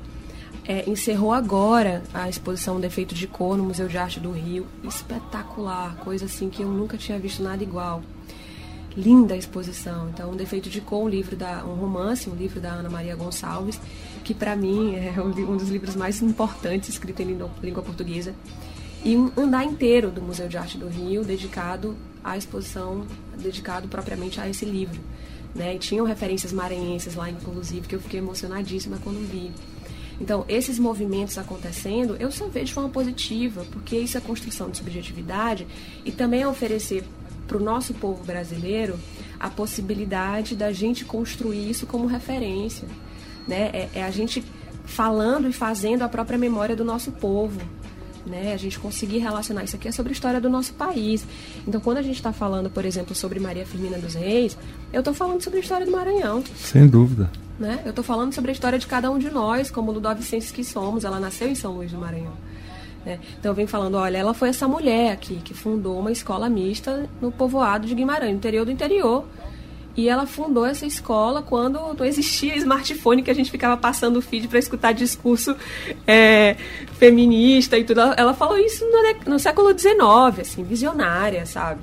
É, 0.65 0.89
encerrou 0.89 1.33
agora 1.33 2.03
a 2.13 2.29
exposição 2.29 2.79
Defeito 2.79 3.15
de 3.15 3.25
Cor 3.27 3.57
no 3.57 3.63
Museu 3.63 3.87
de 3.87 3.97
Arte 3.97 4.19
do 4.19 4.31
Rio. 4.31 4.67
Espetacular, 4.83 5.95
coisa 5.97 6.25
assim 6.25 6.49
que 6.49 6.61
eu 6.61 6.69
nunca 6.69 6.95
tinha 6.95 7.17
visto 7.17 7.41
nada 7.41 7.63
igual. 7.63 8.01
linda 8.95 9.33
a 9.33 9.37
exposição. 9.37 10.09
Então, 10.09 10.35
defeito 10.35 10.69
de 10.69 10.79
cor, 10.79 11.05
um 11.05 11.09
livro 11.09 11.35
da 11.35 11.65
um 11.65 11.73
romance, 11.73 12.29
um 12.29 12.35
livro 12.35 12.61
da 12.61 12.69
Ana 12.69 12.89
Maria 12.89 13.15
Gonçalves, 13.15 13.81
que 14.23 14.33
para 14.33 14.55
mim 14.55 14.95
é 14.95 15.21
um, 15.21 15.57
dos 15.57 15.69
livros 15.69 15.95
mais 15.95 16.21
importantes 16.21 16.89
escrito 16.89 17.21
em 17.21 17.25
língua, 17.61 17.83
portuguesa. 17.83 18.33
E 19.03 19.17
um 19.17 19.31
andar 19.35 19.65
inteiro 19.65 20.09
do 20.09 20.21
Museu 20.21 20.47
de 20.47 20.57
Arte 20.57 20.77
do 20.77 20.87
Rio 20.87 21.23
dedicado 21.23 21.97
à 22.23 22.37
exposição, 22.37 23.05
dedicado 23.37 23.87
propriamente 23.87 24.39
a 24.39 24.47
esse 24.47 24.63
livro. 24.63 24.99
Né? 25.53 25.75
E 25.75 25.79
tinham 25.79 26.05
referências 26.05 26.53
maranhenses 26.53 27.15
lá, 27.15 27.29
inclusive, 27.29 27.87
que 27.87 27.95
eu 27.95 27.99
fiquei 27.99 28.19
emocionadíssima 28.19 28.97
quando 29.03 29.19
vi. 29.29 29.51
Então, 30.21 30.45
esses 30.47 30.79
movimentos 30.79 31.37
acontecendo, 31.37 32.15
eu 32.17 32.31
só 32.31 32.47
vejo 32.47 32.67
de 32.67 32.73
forma 32.73 32.89
positiva, 32.89 33.65
porque 33.71 33.97
isso 33.97 34.17
é 34.17 34.21
construção 34.21 34.69
de 34.69 34.77
subjetividade 34.77 35.67
e 36.05 36.11
também 36.11 36.41
é 36.41 36.47
oferecer 36.47 37.03
para 37.47 37.57
o 37.57 37.59
nosso 37.59 37.93
povo 37.93 38.23
brasileiro 38.23 38.97
a 39.39 39.49
possibilidade 39.49 40.55
da 40.55 40.71
gente 40.71 41.03
construir 41.03 41.69
isso 41.69 41.85
como 41.85 42.05
referência. 42.05 42.87
Né? 43.47 43.69
É, 43.73 43.89
é 43.95 44.03
a 44.03 44.11
gente 44.11 44.43
falando 44.85 45.47
e 45.47 45.53
fazendo 45.53 46.03
a 46.03 46.09
própria 46.09 46.37
memória 46.37 46.75
do 46.75 46.83
nosso 46.83 47.11
povo. 47.11 47.59
Né? 48.25 48.53
A 48.53 48.57
gente 48.57 48.79
conseguir 48.79 49.17
relacionar 49.17 49.63
isso 49.63 49.75
aqui 49.75 49.87
é 49.87 49.91
sobre 49.91 50.11
a 50.11 50.13
história 50.13 50.39
do 50.39 50.49
nosso 50.49 50.73
país. 50.73 51.25
Então, 51.67 51.81
quando 51.81 51.97
a 51.97 52.01
gente 52.01 52.15
está 52.15 52.31
falando, 52.31 52.69
por 52.69 52.85
exemplo, 52.85 53.13
sobre 53.13 53.39
Maria 53.39 53.65
Firmina 53.65 53.97
dos 53.97 54.13
Reis, 54.13 54.57
eu 54.91 54.99
estou 54.99 55.13
falando 55.13 55.41
sobre 55.41 55.59
a 55.59 55.61
história 55.61 55.85
do 55.85 55.91
Maranhão. 55.91 56.43
Sem 56.55 56.87
dúvida. 56.87 57.29
Né? 57.59 57.81
Eu 57.83 57.89
estou 57.89 58.03
falando 58.03 58.33
sobre 58.33 58.51
a 58.51 58.53
história 58.53 58.79
de 58.79 58.87
cada 58.87 59.11
um 59.11 59.19
de 59.19 59.29
nós, 59.29 59.69
como 59.69 59.91
ludovicenses 59.91 60.51
que 60.51 60.63
somos. 60.63 61.03
Ela 61.03 61.19
nasceu 61.19 61.47
em 61.47 61.55
São 61.55 61.73
Luís 61.73 61.91
do 61.91 61.97
Maranhão. 61.97 62.33
Né? 63.05 63.19
Então 63.37 63.51
eu 63.51 63.55
venho 63.55 63.67
falando, 63.67 63.95
olha, 63.95 64.17
ela 64.17 64.33
foi 64.33 64.49
essa 64.49 64.67
mulher 64.67 65.11
aqui 65.11 65.35
que 65.43 65.53
fundou 65.53 65.99
uma 65.99 66.11
escola 66.11 66.49
mista 66.49 67.09
no 67.21 67.31
povoado 67.31 67.85
de 67.85 67.93
Guimarães, 67.93 68.31
no 68.31 68.37
interior 68.37 68.65
do 68.65 68.71
interior. 68.71 69.25
E 69.95 70.09
ela 70.09 70.25
fundou 70.25 70.65
essa 70.65 70.85
escola 70.85 71.43
quando 71.43 71.79
não 71.93 72.05
existia 72.05 72.55
smartphone, 72.57 73.21
que 73.21 73.29
a 73.29 73.35
gente 73.35 73.51
ficava 73.51 73.77
passando 73.77 74.17
o 74.17 74.21
feed 74.21 74.47
para 74.47 74.57
escutar 74.57 74.91
discurso 74.91 75.55
é, 76.07 76.55
feminista 76.97 77.77
e 77.77 77.83
tudo. 77.83 78.01
Ela 78.01 78.33
falou 78.33 78.57
isso 78.57 78.83
no, 78.85 79.33
no 79.33 79.39
século 79.39 79.77
XIX, 79.77 80.39
assim, 80.39 80.63
visionária, 80.63 81.45
sabe? 81.45 81.81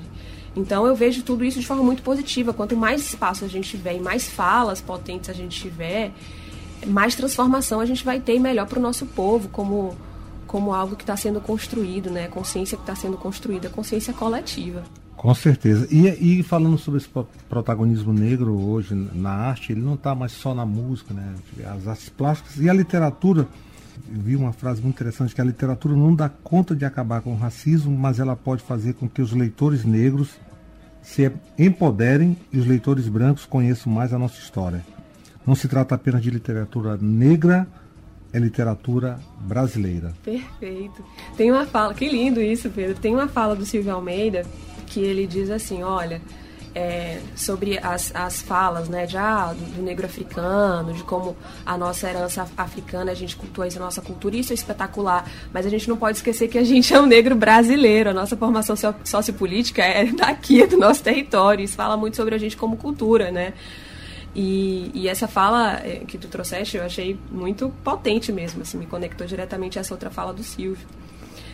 Então 0.55 0.85
eu 0.85 0.93
vejo 0.93 1.23
tudo 1.23 1.45
isso 1.45 1.59
de 1.59 1.65
forma 1.65 1.83
muito 1.83 2.03
positiva. 2.03 2.51
Quanto 2.51 2.75
mais 2.75 3.01
espaço 3.01 3.45
a 3.45 3.47
gente 3.47 3.69
tiver 3.69 3.95
e 3.95 3.99
mais 3.99 4.29
falas 4.29 4.81
potentes 4.81 5.29
a 5.29 5.33
gente 5.33 5.57
tiver, 5.57 6.11
mais 6.85 7.15
transformação 7.15 7.79
a 7.79 7.85
gente 7.85 8.03
vai 8.03 8.19
ter 8.19 8.35
e 8.35 8.39
melhor 8.39 8.67
para 8.67 8.79
o 8.79 8.81
nosso 8.81 9.05
povo, 9.05 9.47
como 9.49 9.95
como 10.47 10.73
algo 10.73 10.97
que 10.97 11.03
está 11.03 11.15
sendo 11.15 11.39
construído, 11.39 12.09
né? 12.09 12.27
Consciência 12.27 12.75
que 12.75 12.83
está 12.83 12.93
sendo 12.93 13.15
construída, 13.15 13.69
consciência 13.69 14.13
coletiva. 14.13 14.83
Com 15.21 15.35
certeza. 15.35 15.87
E, 15.91 16.39
e, 16.39 16.41
falando 16.41 16.79
sobre 16.79 16.99
esse 16.99 17.07
protagonismo 17.47 18.11
negro 18.11 18.59
hoje 18.59 18.95
na 18.95 19.29
arte, 19.29 19.71
ele 19.71 19.79
não 19.79 19.93
está 19.93 20.15
mais 20.15 20.31
só 20.31 20.55
na 20.55 20.65
música, 20.65 21.13
né? 21.13 21.35
As 21.63 21.87
artes 21.87 22.09
plásticas 22.09 22.57
e 22.57 22.67
a 22.67 22.73
literatura. 22.73 23.47
Vi 24.09 24.35
uma 24.35 24.51
frase 24.51 24.81
muito 24.81 24.95
interessante 24.95 25.35
que 25.35 25.39
a 25.39 25.43
literatura 25.43 25.95
não 25.95 26.15
dá 26.15 26.27
conta 26.27 26.75
de 26.75 26.85
acabar 26.85 27.21
com 27.21 27.33
o 27.33 27.37
racismo, 27.37 27.95
mas 27.95 28.19
ela 28.19 28.35
pode 28.35 28.63
fazer 28.63 28.93
com 28.93 29.07
que 29.07 29.21
os 29.21 29.31
leitores 29.31 29.85
negros 29.85 30.39
se 31.03 31.31
empoderem 31.55 32.35
e 32.51 32.57
os 32.57 32.65
leitores 32.65 33.07
brancos 33.07 33.45
conheçam 33.45 33.93
mais 33.93 34.15
a 34.15 34.17
nossa 34.17 34.39
história. 34.39 34.83
Não 35.45 35.53
se 35.53 35.67
trata 35.67 35.93
apenas 35.93 36.23
de 36.23 36.31
literatura 36.31 36.97
negra, 36.99 37.67
é 38.33 38.39
literatura 38.39 39.19
brasileira. 39.41 40.13
Perfeito. 40.23 41.05
Tem 41.37 41.51
uma 41.51 41.67
fala, 41.67 41.93
que 41.93 42.09
lindo 42.09 42.41
isso, 42.41 42.71
Pedro. 42.71 42.95
Tem 42.95 43.13
uma 43.13 43.27
fala 43.27 43.55
do 43.55 43.67
Silvio 43.67 43.93
Almeida 43.93 44.43
que 44.91 44.99
ele 44.99 45.25
diz 45.25 45.49
assim, 45.49 45.83
olha, 45.83 46.21
é, 46.75 47.19
sobre 47.33 47.77
as, 47.79 48.13
as 48.13 48.41
falas 48.41 48.89
né, 48.89 49.05
de, 49.05 49.17
ah, 49.17 49.53
do, 49.57 49.75
do, 49.75 49.81
negro 49.81 50.05
africano, 50.05 50.93
de 50.93 51.01
como 51.03 51.35
a 51.65 51.77
nossa 51.77 52.09
herança 52.09 52.45
africana, 52.57 53.11
a 53.11 53.15
gente 53.15 53.37
cultua 53.37 53.67
a 53.73 53.79
nossa 53.79 54.01
cultura, 54.01 54.35
isso 54.35 54.51
é 54.51 54.55
espetacular, 54.55 55.29
mas 55.53 55.65
a 55.65 55.69
gente 55.69 55.87
não 55.87 55.95
pode 55.95 56.17
esquecer 56.17 56.49
que 56.49 56.57
a 56.57 56.63
gente 56.63 56.93
é 56.93 56.99
um 56.99 57.05
negro 57.05 57.35
brasileiro, 57.35 58.09
a 58.09 58.13
nossa 58.13 58.35
formação 58.35 58.75
sociopolítica 59.03 59.81
é 59.81 60.05
daqui, 60.11 60.61
é 60.61 60.67
do 60.67 60.77
nosso 60.77 61.01
território, 61.01 61.63
isso 61.63 61.75
fala 61.75 61.95
muito 61.95 62.17
sobre 62.17 62.35
a 62.35 62.37
gente 62.37 62.57
como 62.57 62.75
cultura, 62.75 63.31
né? 63.31 63.53
E, 64.33 64.91
e, 64.93 65.09
essa 65.09 65.27
fala 65.27 65.81
é, 65.83 66.03
que 66.07 66.17
tu 66.17 66.29
trouxeste 66.29 66.77
eu 66.77 66.83
achei 66.83 67.19
muito 67.29 67.69
potente 67.83 68.31
mesmo, 68.31 68.61
assim, 68.61 68.77
me 68.77 68.85
conectou 68.85 69.27
diretamente 69.27 69.77
a 69.77 69.81
essa 69.81 69.93
outra 69.93 70.09
fala 70.09 70.33
do 70.33 70.41
Silvio. 70.41 70.87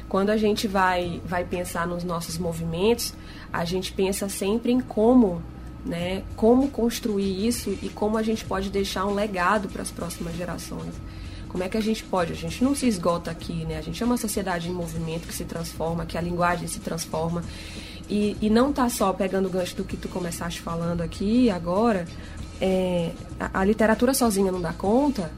Quando 0.09 0.29
a 0.29 0.37
gente 0.37 0.67
vai, 0.67 1.21
vai 1.25 1.43
pensar 1.43 1.85
nos 1.85 2.03
nossos 2.03 2.37
movimentos, 2.37 3.13
a 3.51 3.65
gente 3.65 3.91
pensa 3.91 4.29
sempre 4.29 4.71
em 4.71 4.79
como, 4.79 5.41
né, 5.85 6.23
como 6.35 6.69
construir 6.69 7.45
isso 7.45 7.77
e 7.81 7.89
como 7.89 8.17
a 8.17 8.23
gente 8.23 8.45
pode 8.45 8.69
deixar 8.69 9.05
um 9.05 9.13
legado 9.13 9.67
para 9.67 9.81
as 9.81 9.91
próximas 9.91 10.35
gerações. 10.35 10.93
Como 11.49 11.63
é 11.63 11.69
que 11.69 11.77
a 11.77 11.81
gente 11.81 12.03
pode? 12.03 12.33
A 12.33 12.35
gente 12.35 12.63
não 12.63 12.75
se 12.75 12.87
esgota 12.87 13.31
aqui, 13.31 13.65
né? 13.65 13.77
A 13.77 13.81
gente 13.81 14.01
é 14.03 14.05
uma 14.05 14.17
sociedade 14.17 14.69
em 14.69 14.73
movimento 14.73 15.27
que 15.27 15.33
se 15.33 15.45
transforma, 15.45 16.05
que 16.05 16.17
a 16.17 16.21
linguagem 16.21 16.67
se 16.67 16.79
transforma. 16.79 17.41
E, 18.09 18.37
e 18.41 18.49
não 18.49 18.71
tá 18.71 18.89
só 18.89 19.11
pegando 19.13 19.47
o 19.47 19.49
gancho 19.49 19.75
do 19.75 19.83
que 19.83 19.97
tu 19.97 20.07
começaste 20.07 20.61
falando 20.61 21.01
aqui 21.01 21.49
agora, 21.49 22.05
é, 22.59 23.11
a, 23.39 23.61
a, 23.61 23.65
literatura 23.65 24.13
sozinha 24.13 24.51
não 24.51 24.61
dá 24.61 24.73
conta, 24.73 25.31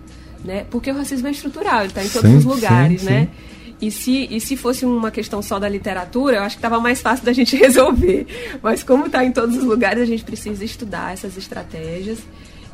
né? 0.43 0.65
Porque 0.69 0.91
o 0.91 0.95
racismo 0.95 1.27
é 1.27 1.31
estrutural, 1.31 1.79
ele 1.79 1.87
está 1.89 2.03
em 2.03 2.09
todos 2.09 2.29
sim, 2.29 2.37
os 2.37 2.45
lugares, 2.45 3.01
sim, 3.01 3.07
né? 3.07 3.25
Sim. 3.25 3.58
E 3.81 3.89
se, 3.89 4.27
e 4.29 4.41
se 4.41 4.57
fosse 4.57 4.85
uma 4.85 5.09
questão 5.09 5.41
só 5.41 5.57
da 5.57 5.69
literatura, 5.69 6.37
eu 6.37 6.43
acho 6.43 6.57
que 6.57 6.59
estava 6.59 6.79
mais 6.81 7.01
fácil 7.01 7.25
da 7.25 7.31
gente 7.31 7.55
resolver. 7.57 8.27
Mas 8.61 8.83
como 8.83 9.05
está 9.05 9.23
em 9.23 9.31
todos 9.31 9.55
os 9.57 9.63
lugares, 9.63 10.01
a 10.01 10.05
gente 10.05 10.23
precisa 10.23 10.63
estudar 10.65 11.13
essas 11.13 11.37
estratégias 11.37 12.19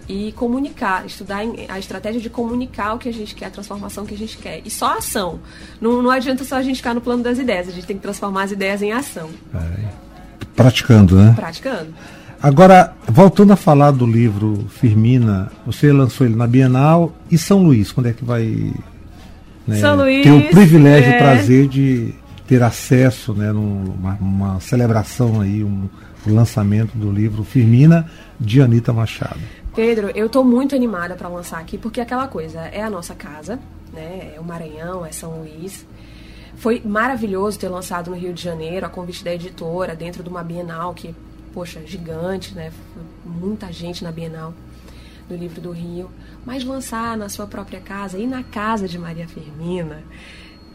e 0.08 0.32
comunicar, 0.34 1.06
estudar 1.06 1.42
a 1.68 1.80
estratégia 1.80 2.22
de 2.22 2.30
comunicar 2.30 2.94
o 2.94 3.00
que 3.00 3.10
a 3.10 3.14
gente 3.14 3.34
quer, 3.36 3.48
a 3.48 3.50
transformação 3.50 4.06
que 4.06 4.14
a 4.14 4.18
gente 4.18 4.38
quer. 4.38 4.62
E 4.66 4.70
só 4.70 4.98
ação. 4.98 5.40
Não, 5.80 6.02
não 6.02 6.12
adianta 6.12 6.44
só 6.44 6.56
a 6.56 6.62
gente 6.62 6.78
ficar 6.78 6.94
no 6.94 7.02
plano 7.02 7.24
das 7.24 7.38
ideias, 7.38 7.68
a 7.68 7.72
gente 7.72 7.86
tem 7.86 7.96
que 7.96 8.02
transformar 8.02 8.44
as 8.44 8.52
ideias 8.52 8.82
em 8.82 8.92
ação. 8.92 9.30
Praticando, 10.56 11.16
né? 11.16 11.34
Praticando. 11.36 11.94
Agora, 12.42 12.94
voltando 13.08 13.54
a 13.54 13.56
falar 13.56 13.92
do 13.92 14.06
livro 14.06 14.68
Firmina, 14.70 15.52
você 15.66 15.92
lançou 15.92 16.28
ele 16.28 16.36
na 16.36 16.46
Bienal 16.46 17.12
e 17.32 17.38
São 17.38 17.64
Luís, 17.64 17.92
quando 17.92 18.08
é 18.08 18.14
que 18.14 18.24
vai 18.24 18.72
né, 19.68 19.80
São 19.80 19.96
Luís, 19.96 20.24
ter 20.24 20.32
o 20.32 20.50
privilégio 20.50 21.12
é... 21.12 21.14
e 21.14 21.16
o 21.16 21.18
prazer 21.20 21.68
de 21.68 22.14
ter 22.48 22.62
acesso, 22.62 23.34
né, 23.34 23.52
numa 23.52 24.18
uma 24.20 24.60
celebração 24.60 25.42
aí, 25.42 25.64
um, 25.64 25.90
um 26.28 26.34
lançamento 26.34 26.98
do 26.98 27.12
livro 27.12 27.44
Firmina 27.44 28.10
de 28.40 28.62
Anitta 28.62 28.94
Machado. 28.94 29.40
Pedro, 29.76 30.10
eu 30.16 30.28
estou 30.28 30.44
muito 30.44 30.76
animada 30.76 31.16
para 31.16 31.28
lançar 31.28 31.60
aqui, 31.60 31.78
porque 31.78 32.00
aquela 32.00 32.28
coisa 32.28 32.62
é 32.62 32.82
a 32.82 32.90
nossa 32.90 33.14
casa, 33.14 33.60
né? 33.92 34.34
É 34.36 34.40
o 34.40 34.44
Maranhão, 34.44 35.06
é 35.06 35.12
São 35.12 35.40
Luís. 35.40 35.86
Foi 36.56 36.82
maravilhoso 36.86 37.60
ter 37.60 37.68
lançado 37.68 38.12
no 38.12 38.16
Rio 38.16 38.34
de 38.34 38.42
Janeiro, 38.42 38.86
a 38.86 38.90
convite 38.90 39.24
da 39.24 39.34
editora, 39.34 39.94
dentro 39.94 40.24
de 40.24 40.30
uma 40.30 40.44
Bienal 40.44 40.94
que 40.94 41.14
poxa, 41.56 41.82
gigante, 41.86 42.54
né? 42.54 42.70
Muita 43.26 43.72
gente 43.72 44.04
na 44.04 44.12
Bienal 44.12 44.54
do 45.28 45.36
Livro 45.36 45.62
do 45.62 45.72
Rio. 45.72 46.10
Mas 46.46 46.64
lançar 46.64 47.18
na 47.18 47.30
sua 47.30 47.48
própria 47.48 47.80
casa 47.80 48.18
e 48.18 48.28
na 48.28 48.44
casa 48.44 48.88
de 48.88 48.98
Maria 48.98 49.28
Firmina 49.28 50.04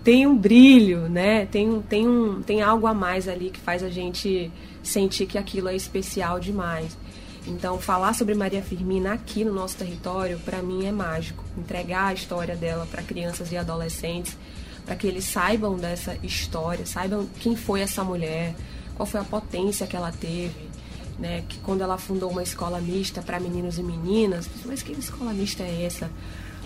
tem 0.03 0.27
um 0.27 0.37
brilho, 0.37 1.09
né? 1.09 1.47
Tem, 1.47 1.81
tem, 1.83 2.09
um, 2.09 2.43
tem 2.43 2.63
algo 2.63 2.87
a 2.87 2.95
mais 2.95 3.29
ali 3.29 3.51
que 3.51 3.61
faz 3.61 3.83
a 3.83 3.91
gente 3.91 4.51
sentir 4.83 5.27
que 5.27 5.37
aquilo 5.37 5.69
é 5.69 5.77
especial 5.77 6.41
demais. 6.41 6.97
Então, 7.47 7.79
falar 7.79 8.15
sobre 8.15 8.35
Maria 8.35 8.63
Firmina 8.63 9.13
aqui 9.13 9.45
no 9.45 9.53
nosso 9.53 9.77
território, 9.77 10.39
para 10.41 10.63
mim, 10.63 10.87
é 10.87 10.93
mágico. 10.93 11.45
Entregar 11.57 12.07
a 12.07 12.15
história 12.15 12.57
dela 12.57 12.87
para 12.91 13.03
crianças 13.03 13.51
e 13.53 13.57
adolescentes, 13.57 14.37
para 14.85 14.95
que 14.95 15.07
eles 15.07 15.25
saibam 15.25 15.77
dessa 15.77 16.17
história, 16.23 16.85
saibam 16.87 17.27
quem 17.39 17.57
foi 17.57 17.81
essa 17.81 18.05
mulher, 18.05 18.55
qual 18.95 19.07
foi 19.07 19.21
a 19.21 19.25
potência 19.25 19.87
que 19.87 19.97
ela 19.97 20.13
teve, 20.13 20.70
né, 21.21 21.45
que 21.47 21.59
quando 21.59 21.83
ela 21.83 21.99
fundou 21.99 22.31
uma 22.31 22.43
escola 22.43 22.81
mista 22.81 23.21
para 23.21 23.39
meninos 23.39 23.79
e 23.79 23.83
meninas, 23.83 24.49
mas 24.65 24.83
que 24.83 24.93
escola 24.93 25.33
mista 25.33 25.63
é 25.63 25.85
essa? 25.85 26.11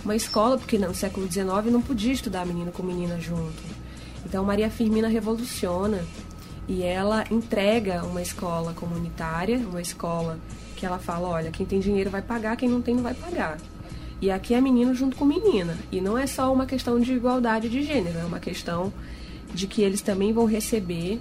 Uma 0.05 0.15
escola 0.15 0.57
porque 0.57 0.79
no 0.79 0.95
século 0.95 1.31
XIX 1.31 1.73
não 1.73 1.83
podia 1.83 2.13
estudar 2.13 2.47
menino 2.47 2.71
com 2.71 2.83
menina 2.83 3.21
junto. 3.21 3.63
Então 4.25 4.45
Maria 4.45 4.71
Firmina 4.71 5.09
revoluciona 5.09 6.05
e 6.69 6.83
ela 6.83 7.25
entrega 7.31 8.05
uma 8.05 8.23
escola 8.23 8.73
comunitária, 8.73 9.59
uma 9.59 9.83
escola 9.83 10.39
que 10.77 10.87
ela 10.87 10.99
fala, 10.99 11.29
olha, 11.29 11.51
quem 11.51 11.67
tem 11.67 11.81
dinheiro 11.81 12.11
vai 12.11 12.23
pagar, 12.23 12.57
quem 12.57 12.69
não 12.69 12.81
tem 12.81 12.95
não 12.95 13.03
vai 13.03 13.15
pagar. 13.15 13.59
E 14.21 14.31
aqui 14.31 14.55
é 14.55 14.61
menino 14.61 14.95
junto 14.95 15.17
com 15.17 15.25
menina. 15.25 15.77
E 15.91 16.01
não 16.01 16.17
é 16.17 16.27
só 16.27 16.53
uma 16.53 16.65
questão 16.65 17.01
de 17.01 17.13
igualdade 17.13 17.69
de 17.69 17.83
gênero, 17.83 18.19
é 18.19 18.25
uma 18.25 18.39
questão 18.39 18.93
de 19.53 19.67
que 19.67 19.83
eles 19.83 20.01
também 20.01 20.33
vão 20.33 20.47
receber 20.47 21.21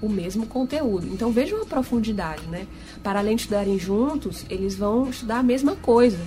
o 0.00 0.08
mesmo 0.08 0.46
conteúdo. 0.46 1.06
Então 1.06 1.30
vejam 1.30 1.62
a 1.62 1.66
profundidade, 1.66 2.46
né? 2.46 2.66
Para 3.02 3.18
além 3.18 3.36
de 3.36 3.42
estudarem 3.42 3.78
juntos, 3.78 4.44
eles 4.48 4.76
vão 4.76 5.08
estudar 5.10 5.38
a 5.38 5.42
mesma 5.42 5.76
coisa. 5.76 6.18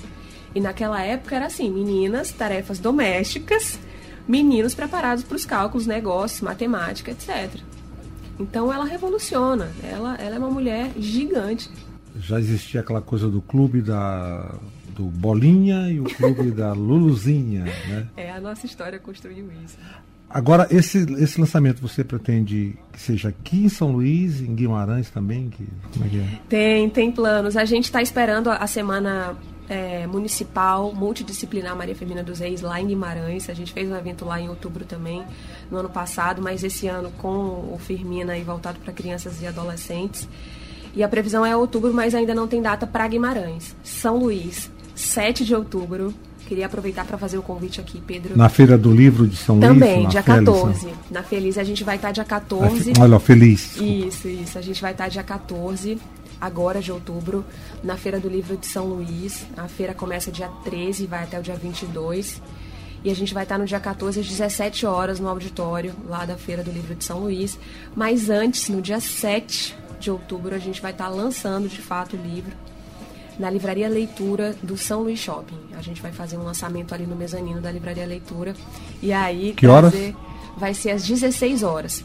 E 0.54 0.60
naquela 0.60 1.02
época 1.02 1.36
era 1.36 1.46
assim: 1.46 1.70
meninas, 1.70 2.32
tarefas 2.32 2.80
domésticas, 2.80 3.80
meninos 4.28 4.74
preparados 4.74 5.24
para 5.24 5.36
os 5.36 5.46
cálculos, 5.46 5.88
negócios, 5.88 6.42
matemática, 6.42 7.12
etc. 7.12 7.62
Então 8.40 8.72
ela 8.72 8.86
revoluciona. 8.86 9.72
Ela, 9.84 10.16
ela 10.16 10.36
é 10.36 10.40
uma 10.40 10.50
mulher 10.50 10.92
gigante. 10.98 11.70
Já 12.20 12.40
existia 12.40 12.82
aquela 12.82 13.02
coisa 13.02 13.30
do 13.30 13.42
clube 13.42 13.82
da 13.82 14.56
do 14.96 15.06
Bolinha 15.06 15.90
e 15.90 16.00
o 16.00 16.04
clube 16.04 16.52
da 16.52 16.74
Luluzinha, 16.74 17.64
né? 17.64 18.08
É, 18.18 18.30
a 18.30 18.42
nossa 18.42 18.66
história 18.66 19.00
construiu 19.00 19.50
isso. 19.64 19.78
Agora, 20.34 20.68
esse, 20.72 21.00
esse 21.20 21.40
lançamento 21.40 21.82
você 21.82 22.04
pretende 22.04 22.78
que 22.92 23.00
seja 23.00 23.30
aqui 23.30 23.66
em 23.66 23.70
São 23.70 23.92
Luís, 23.92 24.42
em 24.42 24.56
Guimarães 24.56 25.10
também? 25.10 25.50
Que, 25.50 25.68
como 25.94 26.06
é 26.06 26.10
que 26.10 26.20
é? 26.20 26.40
Tem, 26.48 26.90
tem 26.90 27.12
planos. 27.12 27.58
A 27.58 27.66
gente 27.66 27.86
está 27.86 28.02
esperando 28.02 28.50
a 28.50 28.66
semana 28.68 29.36
é, 29.72 30.06
municipal 30.06 30.94
multidisciplinar 30.94 31.76
Maria 31.76 31.96
Firmina 31.96 32.22
dos 32.22 32.40
Reis 32.40 32.62
lá 32.62 32.80
em 32.80 32.88
Guimarães. 32.88 33.50
A 33.50 33.54
gente 33.54 33.72
fez 33.72 33.90
um 33.90 33.96
evento 33.96 34.26
lá 34.26 34.40
em 34.40 34.50
outubro 34.50 34.84
também, 34.84 35.24
no 35.70 35.78
ano 35.78 35.90
passado, 35.90 36.42
mas 36.42 36.64
esse 36.64 36.88
ano 36.88 37.12
com 37.18 37.74
o 37.74 37.80
Firmina 37.80 38.38
e 38.38 38.44
voltado 38.44 38.80
para 38.80 38.92
crianças 38.92 39.42
e 39.42 39.48
adolescentes. 39.48 40.28
E 40.94 41.04
a 41.04 41.08
previsão 41.08 41.46
é 41.46 41.56
outubro, 41.56 41.94
mas 41.94 42.14
ainda 42.14 42.36
não 42.36 42.48
tem 42.48 42.62
data 42.62 42.86
para 42.86 43.08
Guimarães. 43.08 43.76
São 43.82 44.18
Luís, 44.18 44.70
7 44.94 45.46
de 45.46 45.56
outubro, 45.56 46.14
Queria 46.52 46.66
aproveitar 46.66 47.06
para 47.06 47.18
fazer 47.18 47.38
o 47.38 47.42
convite 47.42 47.80
aqui, 47.80 48.04
Pedro. 48.06 48.38
Na 48.38 48.50
Feira 48.50 48.78
do 48.78 48.92
Livro 48.92 49.26
de 49.26 49.38
São 49.38 49.56
Luís? 49.56 49.70
Também, 49.70 50.06
dia 50.10 50.22
Feliz, 50.22 50.46
14. 50.50 50.86
Né? 50.86 50.94
Na 51.10 51.24
Feliz 51.24 51.58
a 51.58 51.64
gente 51.64 51.82
vai 51.82 51.96
estar 51.96 52.12
dia 52.12 52.26
14. 52.26 52.92
Olha, 53.00 53.18
Feliz. 53.20 53.78
Isso, 53.78 54.28
isso. 54.28 54.58
A 54.58 54.62
gente 54.62 54.82
vai 54.82 54.92
estar 54.92 55.08
dia 55.08 55.24
14 55.24 55.98
agora 56.42 56.82
de 56.82 56.92
outubro, 56.92 57.46
na 57.82 57.96
Feira 57.96 58.20
do 58.20 58.28
Livro 58.28 58.58
de 58.58 58.68
São 58.68 58.86
Luís. 58.86 59.46
A 59.56 59.70
feira 59.70 59.94
começa 59.94 60.30
dia 60.30 60.50
13 60.66 61.06
e 61.06 61.08
vai 61.08 61.24
até 61.24 61.40
o 61.40 61.42
dia 61.42 61.56
22. 61.56 62.42
E 63.02 63.10
a 63.10 63.16
gente 63.16 63.34
vai 63.34 63.44
estar 63.44 63.58
no 63.58 63.66
dia 63.66 63.80
14 63.80 64.20
às 64.20 64.28
17 64.28 64.86
horas 64.86 65.22
no 65.22 65.30
auditório 65.30 65.94
lá 66.06 66.26
da 66.26 66.36
Feira 66.36 66.62
do 66.62 66.70
Livro 66.70 66.94
de 66.96 67.06
São 67.06 67.20
Luís. 67.20 67.58
Mas 67.96 68.30
antes, 68.30 68.68
no 68.68 68.82
dia 68.82 69.00
7 69.00 69.74
de 70.02 70.12
outubro, 70.12 70.54
a 70.54 70.60
gente 70.60 70.82
vai 70.82 70.92
estar 70.92 71.08
lançando 71.08 71.70
de 71.70 71.82
fato 71.82 72.18
o 72.18 72.22
livro 72.22 72.52
na 73.40 73.50
Livraria 73.50 73.90
Leitura 73.90 74.56
do 74.62 74.78
São 74.78 75.04
Luís 75.04 75.20
Shopping. 75.20 75.58
A 75.78 75.82
gente 75.82 76.02
vai 76.02 76.12
fazer 76.12 76.38
um 76.38 76.44
lançamento 76.44 76.94
ali 76.94 77.06
no 77.06 77.16
mezanino 77.16 77.62
da 77.62 77.72
Livraria 77.72 78.06
Leitura. 78.06 78.54
E 79.02 79.12
aí. 79.12 79.54
Que 79.54 79.68
horas? 79.68 79.94
Vai 80.58 80.74
ser 80.74 80.92
às 80.92 81.08
16 81.08 81.64
horas. 81.64 82.04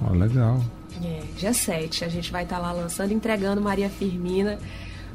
Oh, 0.00 0.14
legal. 0.14 0.62
É, 1.02 1.22
dia 1.36 1.52
7. 1.52 2.04
A 2.04 2.08
gente 2.08 2.30
vai 2.30 2.44
estar 2.44 2.56
tá 2.56 2.62
lá 2.62 2.72
lançando, 2.72 3.12
entregando 3.12 3.60
Maria 3.60 3.88
Firmina 3.88 4.58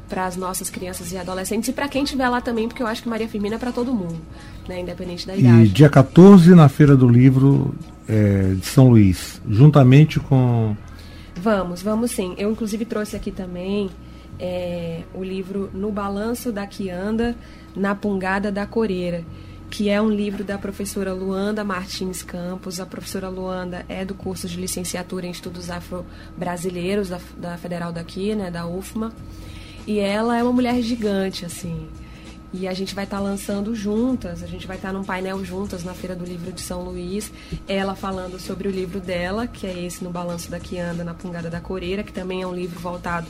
para 0.08 0.26
as 0.26 0.36
nossas 0.36 0.70
crianças 0.70 1.12
e 1.12 1.16
adolescentes 1.16 1.68
e 1.68 1.72
para 1.72 1.88
quem 1.88 2.04
estiver 2.04 2.28
lá 2.28 2.40
também, 2.40 2.68
porque 2.68 2.82
eu 2.82 2.86
acho 2.86 3.02
que 3.02 3.08
Maria 3.08 3.28
Firmina 3.28 3.56
é 3.56 3.58
para 3.58 3.72
todo 3.72 3.92
mundo, 3.92 4.16
né, 4.68 4.80
independente 4.80 5.26
da 5.26 5.36
idade. 5.36 5.64
E 5.64 5.68
dia 5.68 5.88
14 5.88 6.54
na 6.54 6.68
Feira 6.68 6.96
do 6.96 7.08
Livro 7.08 7.74
é, 8.08 8.54
de 8.54 8.64
São 8.66 8.88
Luís, 8.88 9.40
juntamente 9.48 10.20
com. 10.20 10.76
Vamos, 11.34 11.82
vamos 11.82 12.12
sim. 12.12 12.34
Eu 12.38 12.50
inclusive 12.50 12.84
trouxe 12.84 13.16
aqui 13.16 13.30
também 13.30 13.90
é, 14.38 15.02
o 15.14 15.22
livro 15.22 15.70
No 15.72 15.90
Balanço 15.90 16.52
da 16.52 16.66
Quianda, 16.66 17.36
Na 17.74 17.94
Pungada 17.94 18.52
da 18.52 18.66
Coreira, 18.66 19.24
que 19.70 19.88
é 19.88 20.00
um 20.00 20.10
livro 20.10 20.44
da 20.44 20.58
professora 20.58 21.12
Luanda 21.12 21.64
Martins 21.64 22.22
Campos. 22.22 22.80
A 22.80 22.86
professora 22.86 23.28
Luanda 23.28 23.84
é 23.88 24.04
do 24.04 24.14
curso 24.14 24.48
de 24.48 24.56
licenciatura 24.60 25.26
em 25.26 25.30
estudos 25.30 25.70
afro-brasileiros 25.70 27.08
da, 27.08 27.20
da 27.36 27.56
Federal 27.56 27.92
daqui, 27.92 28.34
né, 28.34 28.50
da 28.50 28.66
UFMA. 28.66 29.12
E 29.86 29.98
ela 29.98 30.36
é 30.36 30.42
uma 30.42 30.52
mulher 30.52 30.80
gigante, 30.82 31.44
assim. 31.44 31.88
E 32.52 32.66
a 32.66 32.72
gente 32.72 32.94
vai 32.94 33.04
estar 33.04 33.18
tá 33.18 33.22
lançando 33.22 33.74
juntas, 33.74 34.42
a 34.42 34.46
gente 34.46 34.66
vai 34.66 34.76
estar 34.76 34.88
tá 34.88 34.94
num 34.94 35.04
painel 35.04 35.44
juntas 35.44 35.84
na 35.84 35.92
Feira 35.94 36.14
do 36.14 36.24
Livro 36.24 36.52
de 36.52 36.60
São 36.60 36.82
Luís. 36.82 37.30
Ela 37.68 37.94
falando 37.94 38.38
sobre 38.40 38.68
o 38.68 38.70
livro 38.70 39.00
dela, 39.00 39.46
que 39.46 39.66
é 39.66 39.84
esse 39.84 40.02
No 40.02 40.10
Balanço 40.10 40.50
da 40.50 40.58
Quianda, 40.58 41.04
Na 41.04 41.12
Pungada 41.12 41.50
da 41.50 41.60
Coreira, 41.60 42.02
que 42.02 42.12
também 42.12 42.42
é 42.42 42.46
um 42.46 42.54
livro 42.54 42.78
voltado 42.80 43.26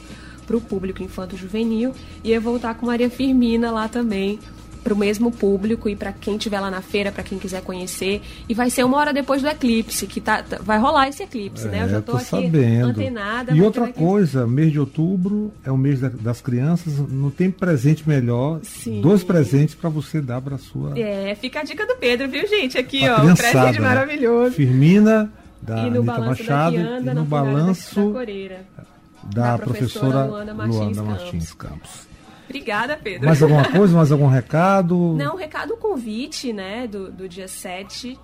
para 0.46 0.56
o 0.56 0.60
público 0.60 1.02
infanto-juvenil. 1.02 1.92
E 2.22 2.32
eu 2.32 2.40
voltar 2.40 2.74
com 2.74 2.86
Maria 2.86 3.10
Firmina 3.10 3.70
lá 3.70 3.88
também, 3.88 4.38
para 4.86 4.94
o 4.94 4.96
mesmo 4.96 5.32
público 5.32 5.88
e 5.88 5.96
para 5.96 6.12
quem 6.12 6.36
estiver 6.36 6.60
lá 6.60 6.70
na 6.70 6.80
feira, 6.80 7.10
para 7.10 7.24
quem 7.24 7.40
quiser 7.40 7.60
conhecer. 7.60 8.22
E 8.48 8.54
vai 8.54 8.70
ser 8.70 8.84
uma 8.84 8.96
hora 8.98 9.12
depois 9.12 9.42
do 9.42 9.48
eclipse, 9.48 10.06
que 10.06 10.20
tá, 10.20 10.44
tá 10.44 10.60
vai 10.62 10.78
rolar 10.78 11.08
esse 11.08 11.24
eclipse, 11.24 11.66
é, 11.66 11.70
né? 11.72 11.82
Eu 11.82 11.88
já 11.88 11.98
estou 11.98 12.20
sabendo. 12.20 12.90
antenada. 12.90 13.52
E 13.52 13.60
outra 13.60 13.92
coisa, 13.92 14.46
mês 14.46 14.70
de 14.70 14.78
outubro 14.78 15.52
é 15.64 15.72
o 15.72 15.76
mês 15.76 15.98
das 16.00 16.40
crianças, 16.40 17.00
não 17.10 17.30
tem 17.30 17.50
presente 17.50 18.08
melhor. 18.08 18.60
Sim. 18.62 19.00
Dois 19.00 19.24
presentes 19.24 19.74
para 19.74 19.90
você 19.90 20.20
dar 20.20 20.40
para 20.40 20.56
sua. 20.56 20.96
É, 20.96 21.34
fica 21.34 21.60
a 21.60 21.64
dica 21.64 21.84
do 21.84 21.96
Pedro, 21.96 22.28
viu, 22.28 22.46
gente? 22.46 22.78
Aqui, 22.78 23.08
ó, 23.08 23.22
um 23.22 23.34
presente 23.34 23.80
né? 23.80 23.88
maravilhoso. 23.88 24.54
Firmina 24.54 25.32
da 25.60 25.78
e 25.78 25.90
no 25.90 25.98
Anitta 25.98 26.20
Machado 26.20 26.76
e 26.76 27.14
no 27.14 27.24
balanço 27.24 28.12
da, 28.12 28.82
da 28.82 28.95
professora, 29.26 29.58
professora 29.58 30.24
Luana 30.26 30.54
Martins, 30.54 30.96
Luana 30.96 31.02
Martins 31.02 31.52
Campos. 31.52 31.80
Campos. 31.80 32.16
Obrigada, 32.44 32.96
Pedro. 32.96 33.26
Mais 33.26 33.42
alguma 33.42 33.64
coisa? 33.64 33.96
Mais 33.96 34.12
algum 34.12 34.28
recado? 34.28 35.14
Não, 35.16 35.36
recado 35.36 35.74
o 35.74 35.76
convite, 35.76 36.52
né, 36.52 36.86
do, 36.86 37.10
do 37.10 37.28
dia 37.28 37.48
7 37.48 38.18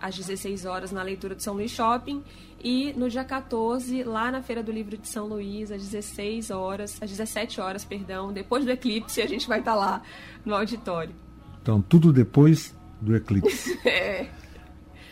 às 0.00 0.14
16 0.16 0.64
horas 0.64 0.92
na 0.92 1.02
leitura 1.02 1.34
do 1.34 1.42
São 1.42 1.54
Luís 1.54 1.70
Shopping 1.70 2.22
e 2.62 2.92
no 2.96 3.08
dia 3.08 3.24
14 3.24 4.02
lá 4.04 4.30
na 4.30 4.42
Feira 4.42 4.62
do 4.62 4.70
Livro 4.70 4.96
de 4.96 5.08
São 5.08 5.26
Luís 5.26 5.70
às 5.70 5.82
16 5.82 6.50
horas, 6.50 6.98
às 7.00 7.10
17 7.10 7.60
horas, 7.60 7.84
perdão, 7.84 8.32
depois 8.32 8.64
do 8.64 8.70
eclipse 8.70 9.20
a 9.20 9.26
gente 9.26 9.48
vai 9.48 9.58
estar 9.58 9.74
lá 9.74 10.02
no 10.44 10.54
auditório. 10.54 11.14
Então, 11.62 11.80
tudo 11.80 12.12
depois 12.12 12.74
do 13.00 13.16
eclipse. 13.16 13.78
é. 13.84 14.26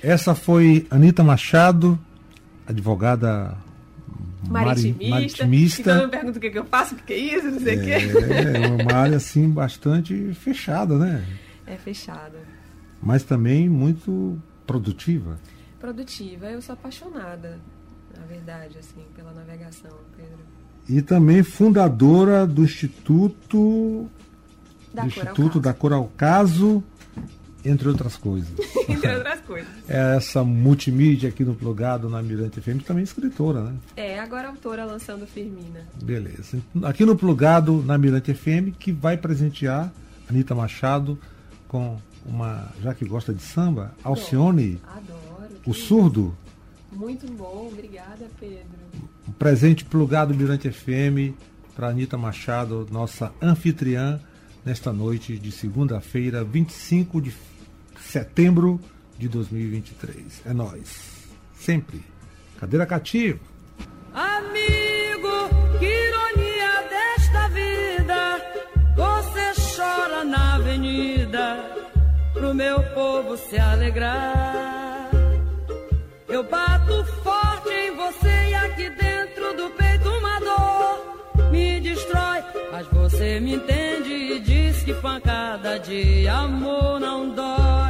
Essa 0.03 0.35
foi 0.35 0.87
Anita 0.91 1.25
Machado, 1.25 1.99
advogada 2.67 3.57
maritimista. 4.49 5.11
maritimista. 5.11 5.81
Então 5.81 5.97
eu 5.97 6.05
me 6.05 6.11
pergunto 6.11 6.39
o 6.39 6.41
que, 6.41 6.51
que 6.51 6.59
eu 6.59 6.65
faço, 6.65 6.95
o 6.95 6.99
que, 6.99 7.05
que 7.05 7.13
é 7.13 7.19
isso, 7.19 7.51
não 7.51 7.61
sei 7.61 7.77
o 7.77 7.81
é, 7.81 7.85
que. 7.85 7.91
É 7.93 8.83
uma 8.83 8.95
área 8.95 9.17
assim 9.17 9.49
bastante 9.49 10.33
fechada, 10.35 10.97
né? 10.99 11.25
É 11.67 11.77
fechada. 11.77 12.39
Mas 13.03 13.23
também 13.23 13.69
muito 13.69 14.39
produtiva. 14.67 15.39
Produtiva. 15.81 16.47
Eu 16.47 16.63
sou 16.63 16.75
apaixonada, 16.75 17.59
na 18.17 18.25
verdade, 18.27 18.79
assim, 18.79 19.03
pela 19.15 19.33
navegação, 19.33 19.91
Pedro. 20.17 20.39
E 20.89 21.03
também 21.03 21.43
fundadora 21.43 22.47
do 22.47 22.65
Instituto 22.65 24.09
da 24.93 25.03
do 25.03 25.09
Instituto 25.09 25.61
da 25.61 25.73
Coral 25.73 26.11
Caso 26.17 26.83
entre 27.65 27.89
outras 27.89 28.17
coisas. 28.17 28.51
entre 28.89 29.15
outras 29.15 29.41
coisas. 29.41 29.71
É 29.89 30.17
essa 30.17 30.43
multimídia 30.43 31.29
aqui 31.29 31.45
no 31.45 31.55
Plugado, 31.55 32.09
na 32.09 32.23
Mirante 32.23 32.61
FM, 32.61 32.83
também 32.85 33.05
escritora, 33.05 33.63
né? 33.63 33.75
É, 33.97 34.19
agora 34.19 34.49
autora 34.49 34.85
lançando 34.85 35.27
Firmina. 35.27 35.87
Beleza. 36.03 36.59
Aqui 36.83 37.05
no 37.05 37.17
Plugado, 37.17 37.83
na 37.83 37.97
Mirante 37.97 38.35
FM, 38.35 38.77
que 38.79 38.93
vai 38.93 39.17
presentear 39.17 39.93
Anitta 40.29 40.55
Machado 40.55 41.19
com 41.69 41.99
uma, 42.25 42.69
já 42.83 42.95
que 42.95 43.05
gosta 43.05 43.33
de 43.33 43.43
samba, 43.43 43.95
Alcione. 44.03 44.81
Adoro. 44.87 45.23
O 45.67 45.73
surdo. 45.73 46.37
Muito 46.91 47.27
bom, 47.33 47.71
obrigada, 47.73 48.29
Pedro. 48.39 48.67
Um 49.29 49.33
presente 49.33 49.85
Plugado 49.85 50.35
Mirante 50.35 50.71
FM 50.71 51.35
para 51.75 51.89
Anitta 51.89 52.19
Machado, 52.19 52.87
nossa 52.91 53.33
anfitriã 53.41 54.21
nesta 54.65 54.93
noite 54.93 55.39
de 55.39 55.51
segunda-feira, 55.51 56.45
25 56.45 57.21
de 57.21 57.31
setembro 58.13 58.79
de 59.19 59.27
2023. 59.27 60.43
É 60.45 60.53
nós. 60.53 61.27
Sempre. 61.59 62.03
Cadeira 62.61 62.85
cativa. 62.85 63.41
Amigo, 64.13 65.35
que 65.79 65.87
ironia 65.87 66.73
desta 66.93 67.49
vida. 67.49 68.21
Você 68.95 69.77
chora 69.77 70.25
na 70.25 70.57
avenida 70.57 71.65
pro 72.35 72.55
meu 72.55 72.83
povo 72.93 73.35
se 73.39 73.57
alegrar. 73.57 75.11
Eu 76.29 76.45
bato 76.45 77.05
forte 77.23 77.71
em 77.71 77.97
você 77.97 78.51
e 78.51 78.55
aqui 78.55 78.91
dentro 78.91 79.57
do 79.57 79.71
peito 79.71 80.09
uma 80.11 80.39
dor 80.39 81.51
me 81.51 81.81
destrói, 81.81 82.41
mas 82.71 82.87
você 82.89 83.41
me 83.41 83.55
entende 83.55 84.13
e 84.13 84.41
diz 84.41 84.83
que 84.83 84.93
pancada 84.95 85.79
de 85.79 86.29
amor 86.29 87.01
não 87.01 87.35
dói. 87.35 87.82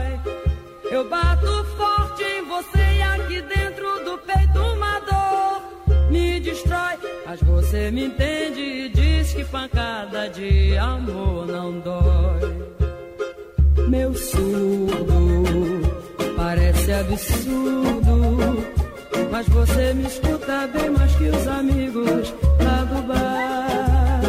Eu 0.93 1.09
bato 1.09 1.65
forte 1.75 2.23
em 2.23 2.45
você 2.45 2.79
e 2.99 3.03
aqui 3.03 3.41
dentro 3.41 4.05
do 4.05 4.19
peito 4.19 4.59
uma 4.59 5.01
dor 5.01 6.11
me 6.11 6.39
destrói. 6.39 6.99
Mas 7.25 7.41
você 7.41 7.91
me 7.91 8.05
entende 8.05 8.61
e 8.61 8.89
diz 8.91 9.33
que 9.33 9.43
pancada 9.47 10.29
de 10.29 10.77
amor 10.77 11.47
não 11.47 11.81
dói. 11.81 12.69
Meu 13.89 14.13
surdo 14.13 15.33
parece 16.37 16.93
absurdo, 16.93 18.63
mas 19.31 19.49
você 19.49 19.95
me 19.95 20.05
escuta 20.05 20.69
bem 20.75 20.91
mais 20.91 21.17
que 21.17 21.25
os 21.25 21.49
amigos 21.49 22.35
lá 22.63 22.85
do 22.85 23.03
bar. 23.09 24.21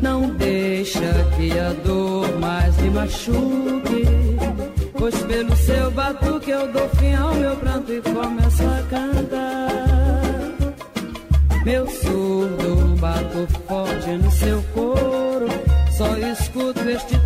Não 0.00 0.30
deixa 0.30 1.12
que 1.36 1.58
a 1.58 1.74
dor 1.84 2.38
mais 2.40 2.74
me 2.78 2.88
machuque 2.88 3.87
Pois 5.10 5.22
pelo 5.22 5.56
seu 5.56 5.90
batuque 5.92 6.50
eu 6.50 6.70
dou 6.70 6.86
fim 6.90 7.14
ao 7.14 7.34
meu 7.34 7.56
pranto 7.56 7.90
e 7.90 8.02
começo 8.02 8.62
a 8.62 8.82
cantar. 8.90 10.52
Meu 11.64 11.86
surdo 11.86 12.94
bato 13.00 13.46
forte 13.66 14.10
no 14.10 14.30
seu 14.30 14.62
coro 14.74 15.48
só 15.96 16.14
escuto 16.18 16.86
este 16.90 17.17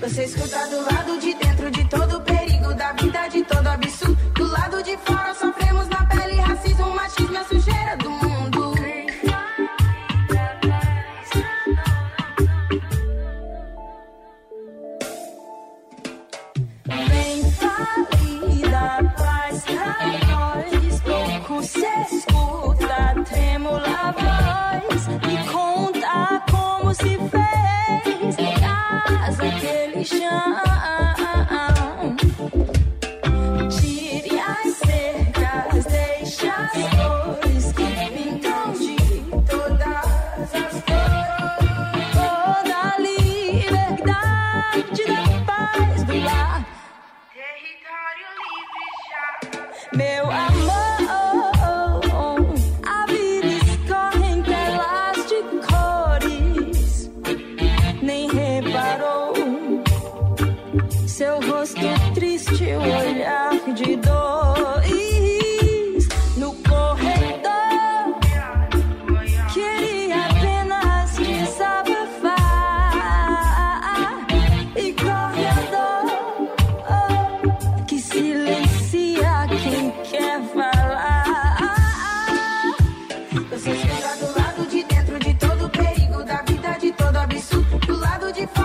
Você 0.00 0.24
escuta 0.24 0.66
do 0.68 0.82
lado 0.82 1.18
de 1.18 1.34
dentro 1.34 1.68
de 1.70 1.84
todo 1.88 2.18
o 2.18 2.20
perigo 2.20 2.72
da 2.74 2.92
vida, 2.92 3.26
de 3.28 3.42
todo 3.42 3.66
absurdo. 3.66 4.14
Do 4.34 4.46
lado 4.46 4.82
de 4.84 4.96
fora 4.98 5.31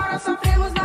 fora 0.08 0.18
sofremos 0.18 0.77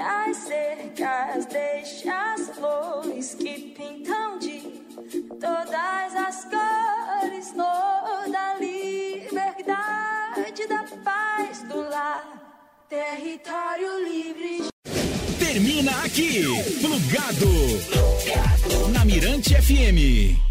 as 0.00 0.36
cercas, 0.36 1.46
deixe 1.46 2.08
as 2.08 2.50
flores 2.50 3.34
que 3.34 3.74
pintam 3.76 4.38
de 4.38 4.60
todas 5.38 6.16
as 6.16 6.44
cores, 6.44 7.52
toda 7.52 8.38
a 8.38 8.54
liberdade 8.58 10.66
da 10.68 10.84
paz 11.04 11.62
do 11.64 11.80
lar. 11.80 12.24
Território 12.88 14.04
livre. 14.04 14.68
Termina 15.38 15.92
aqui, 16.04 16.42
plugado. 16.80 17.48
Na 18.92 19.04
Mirante 19.04 19.54
FM. 19.54 20.49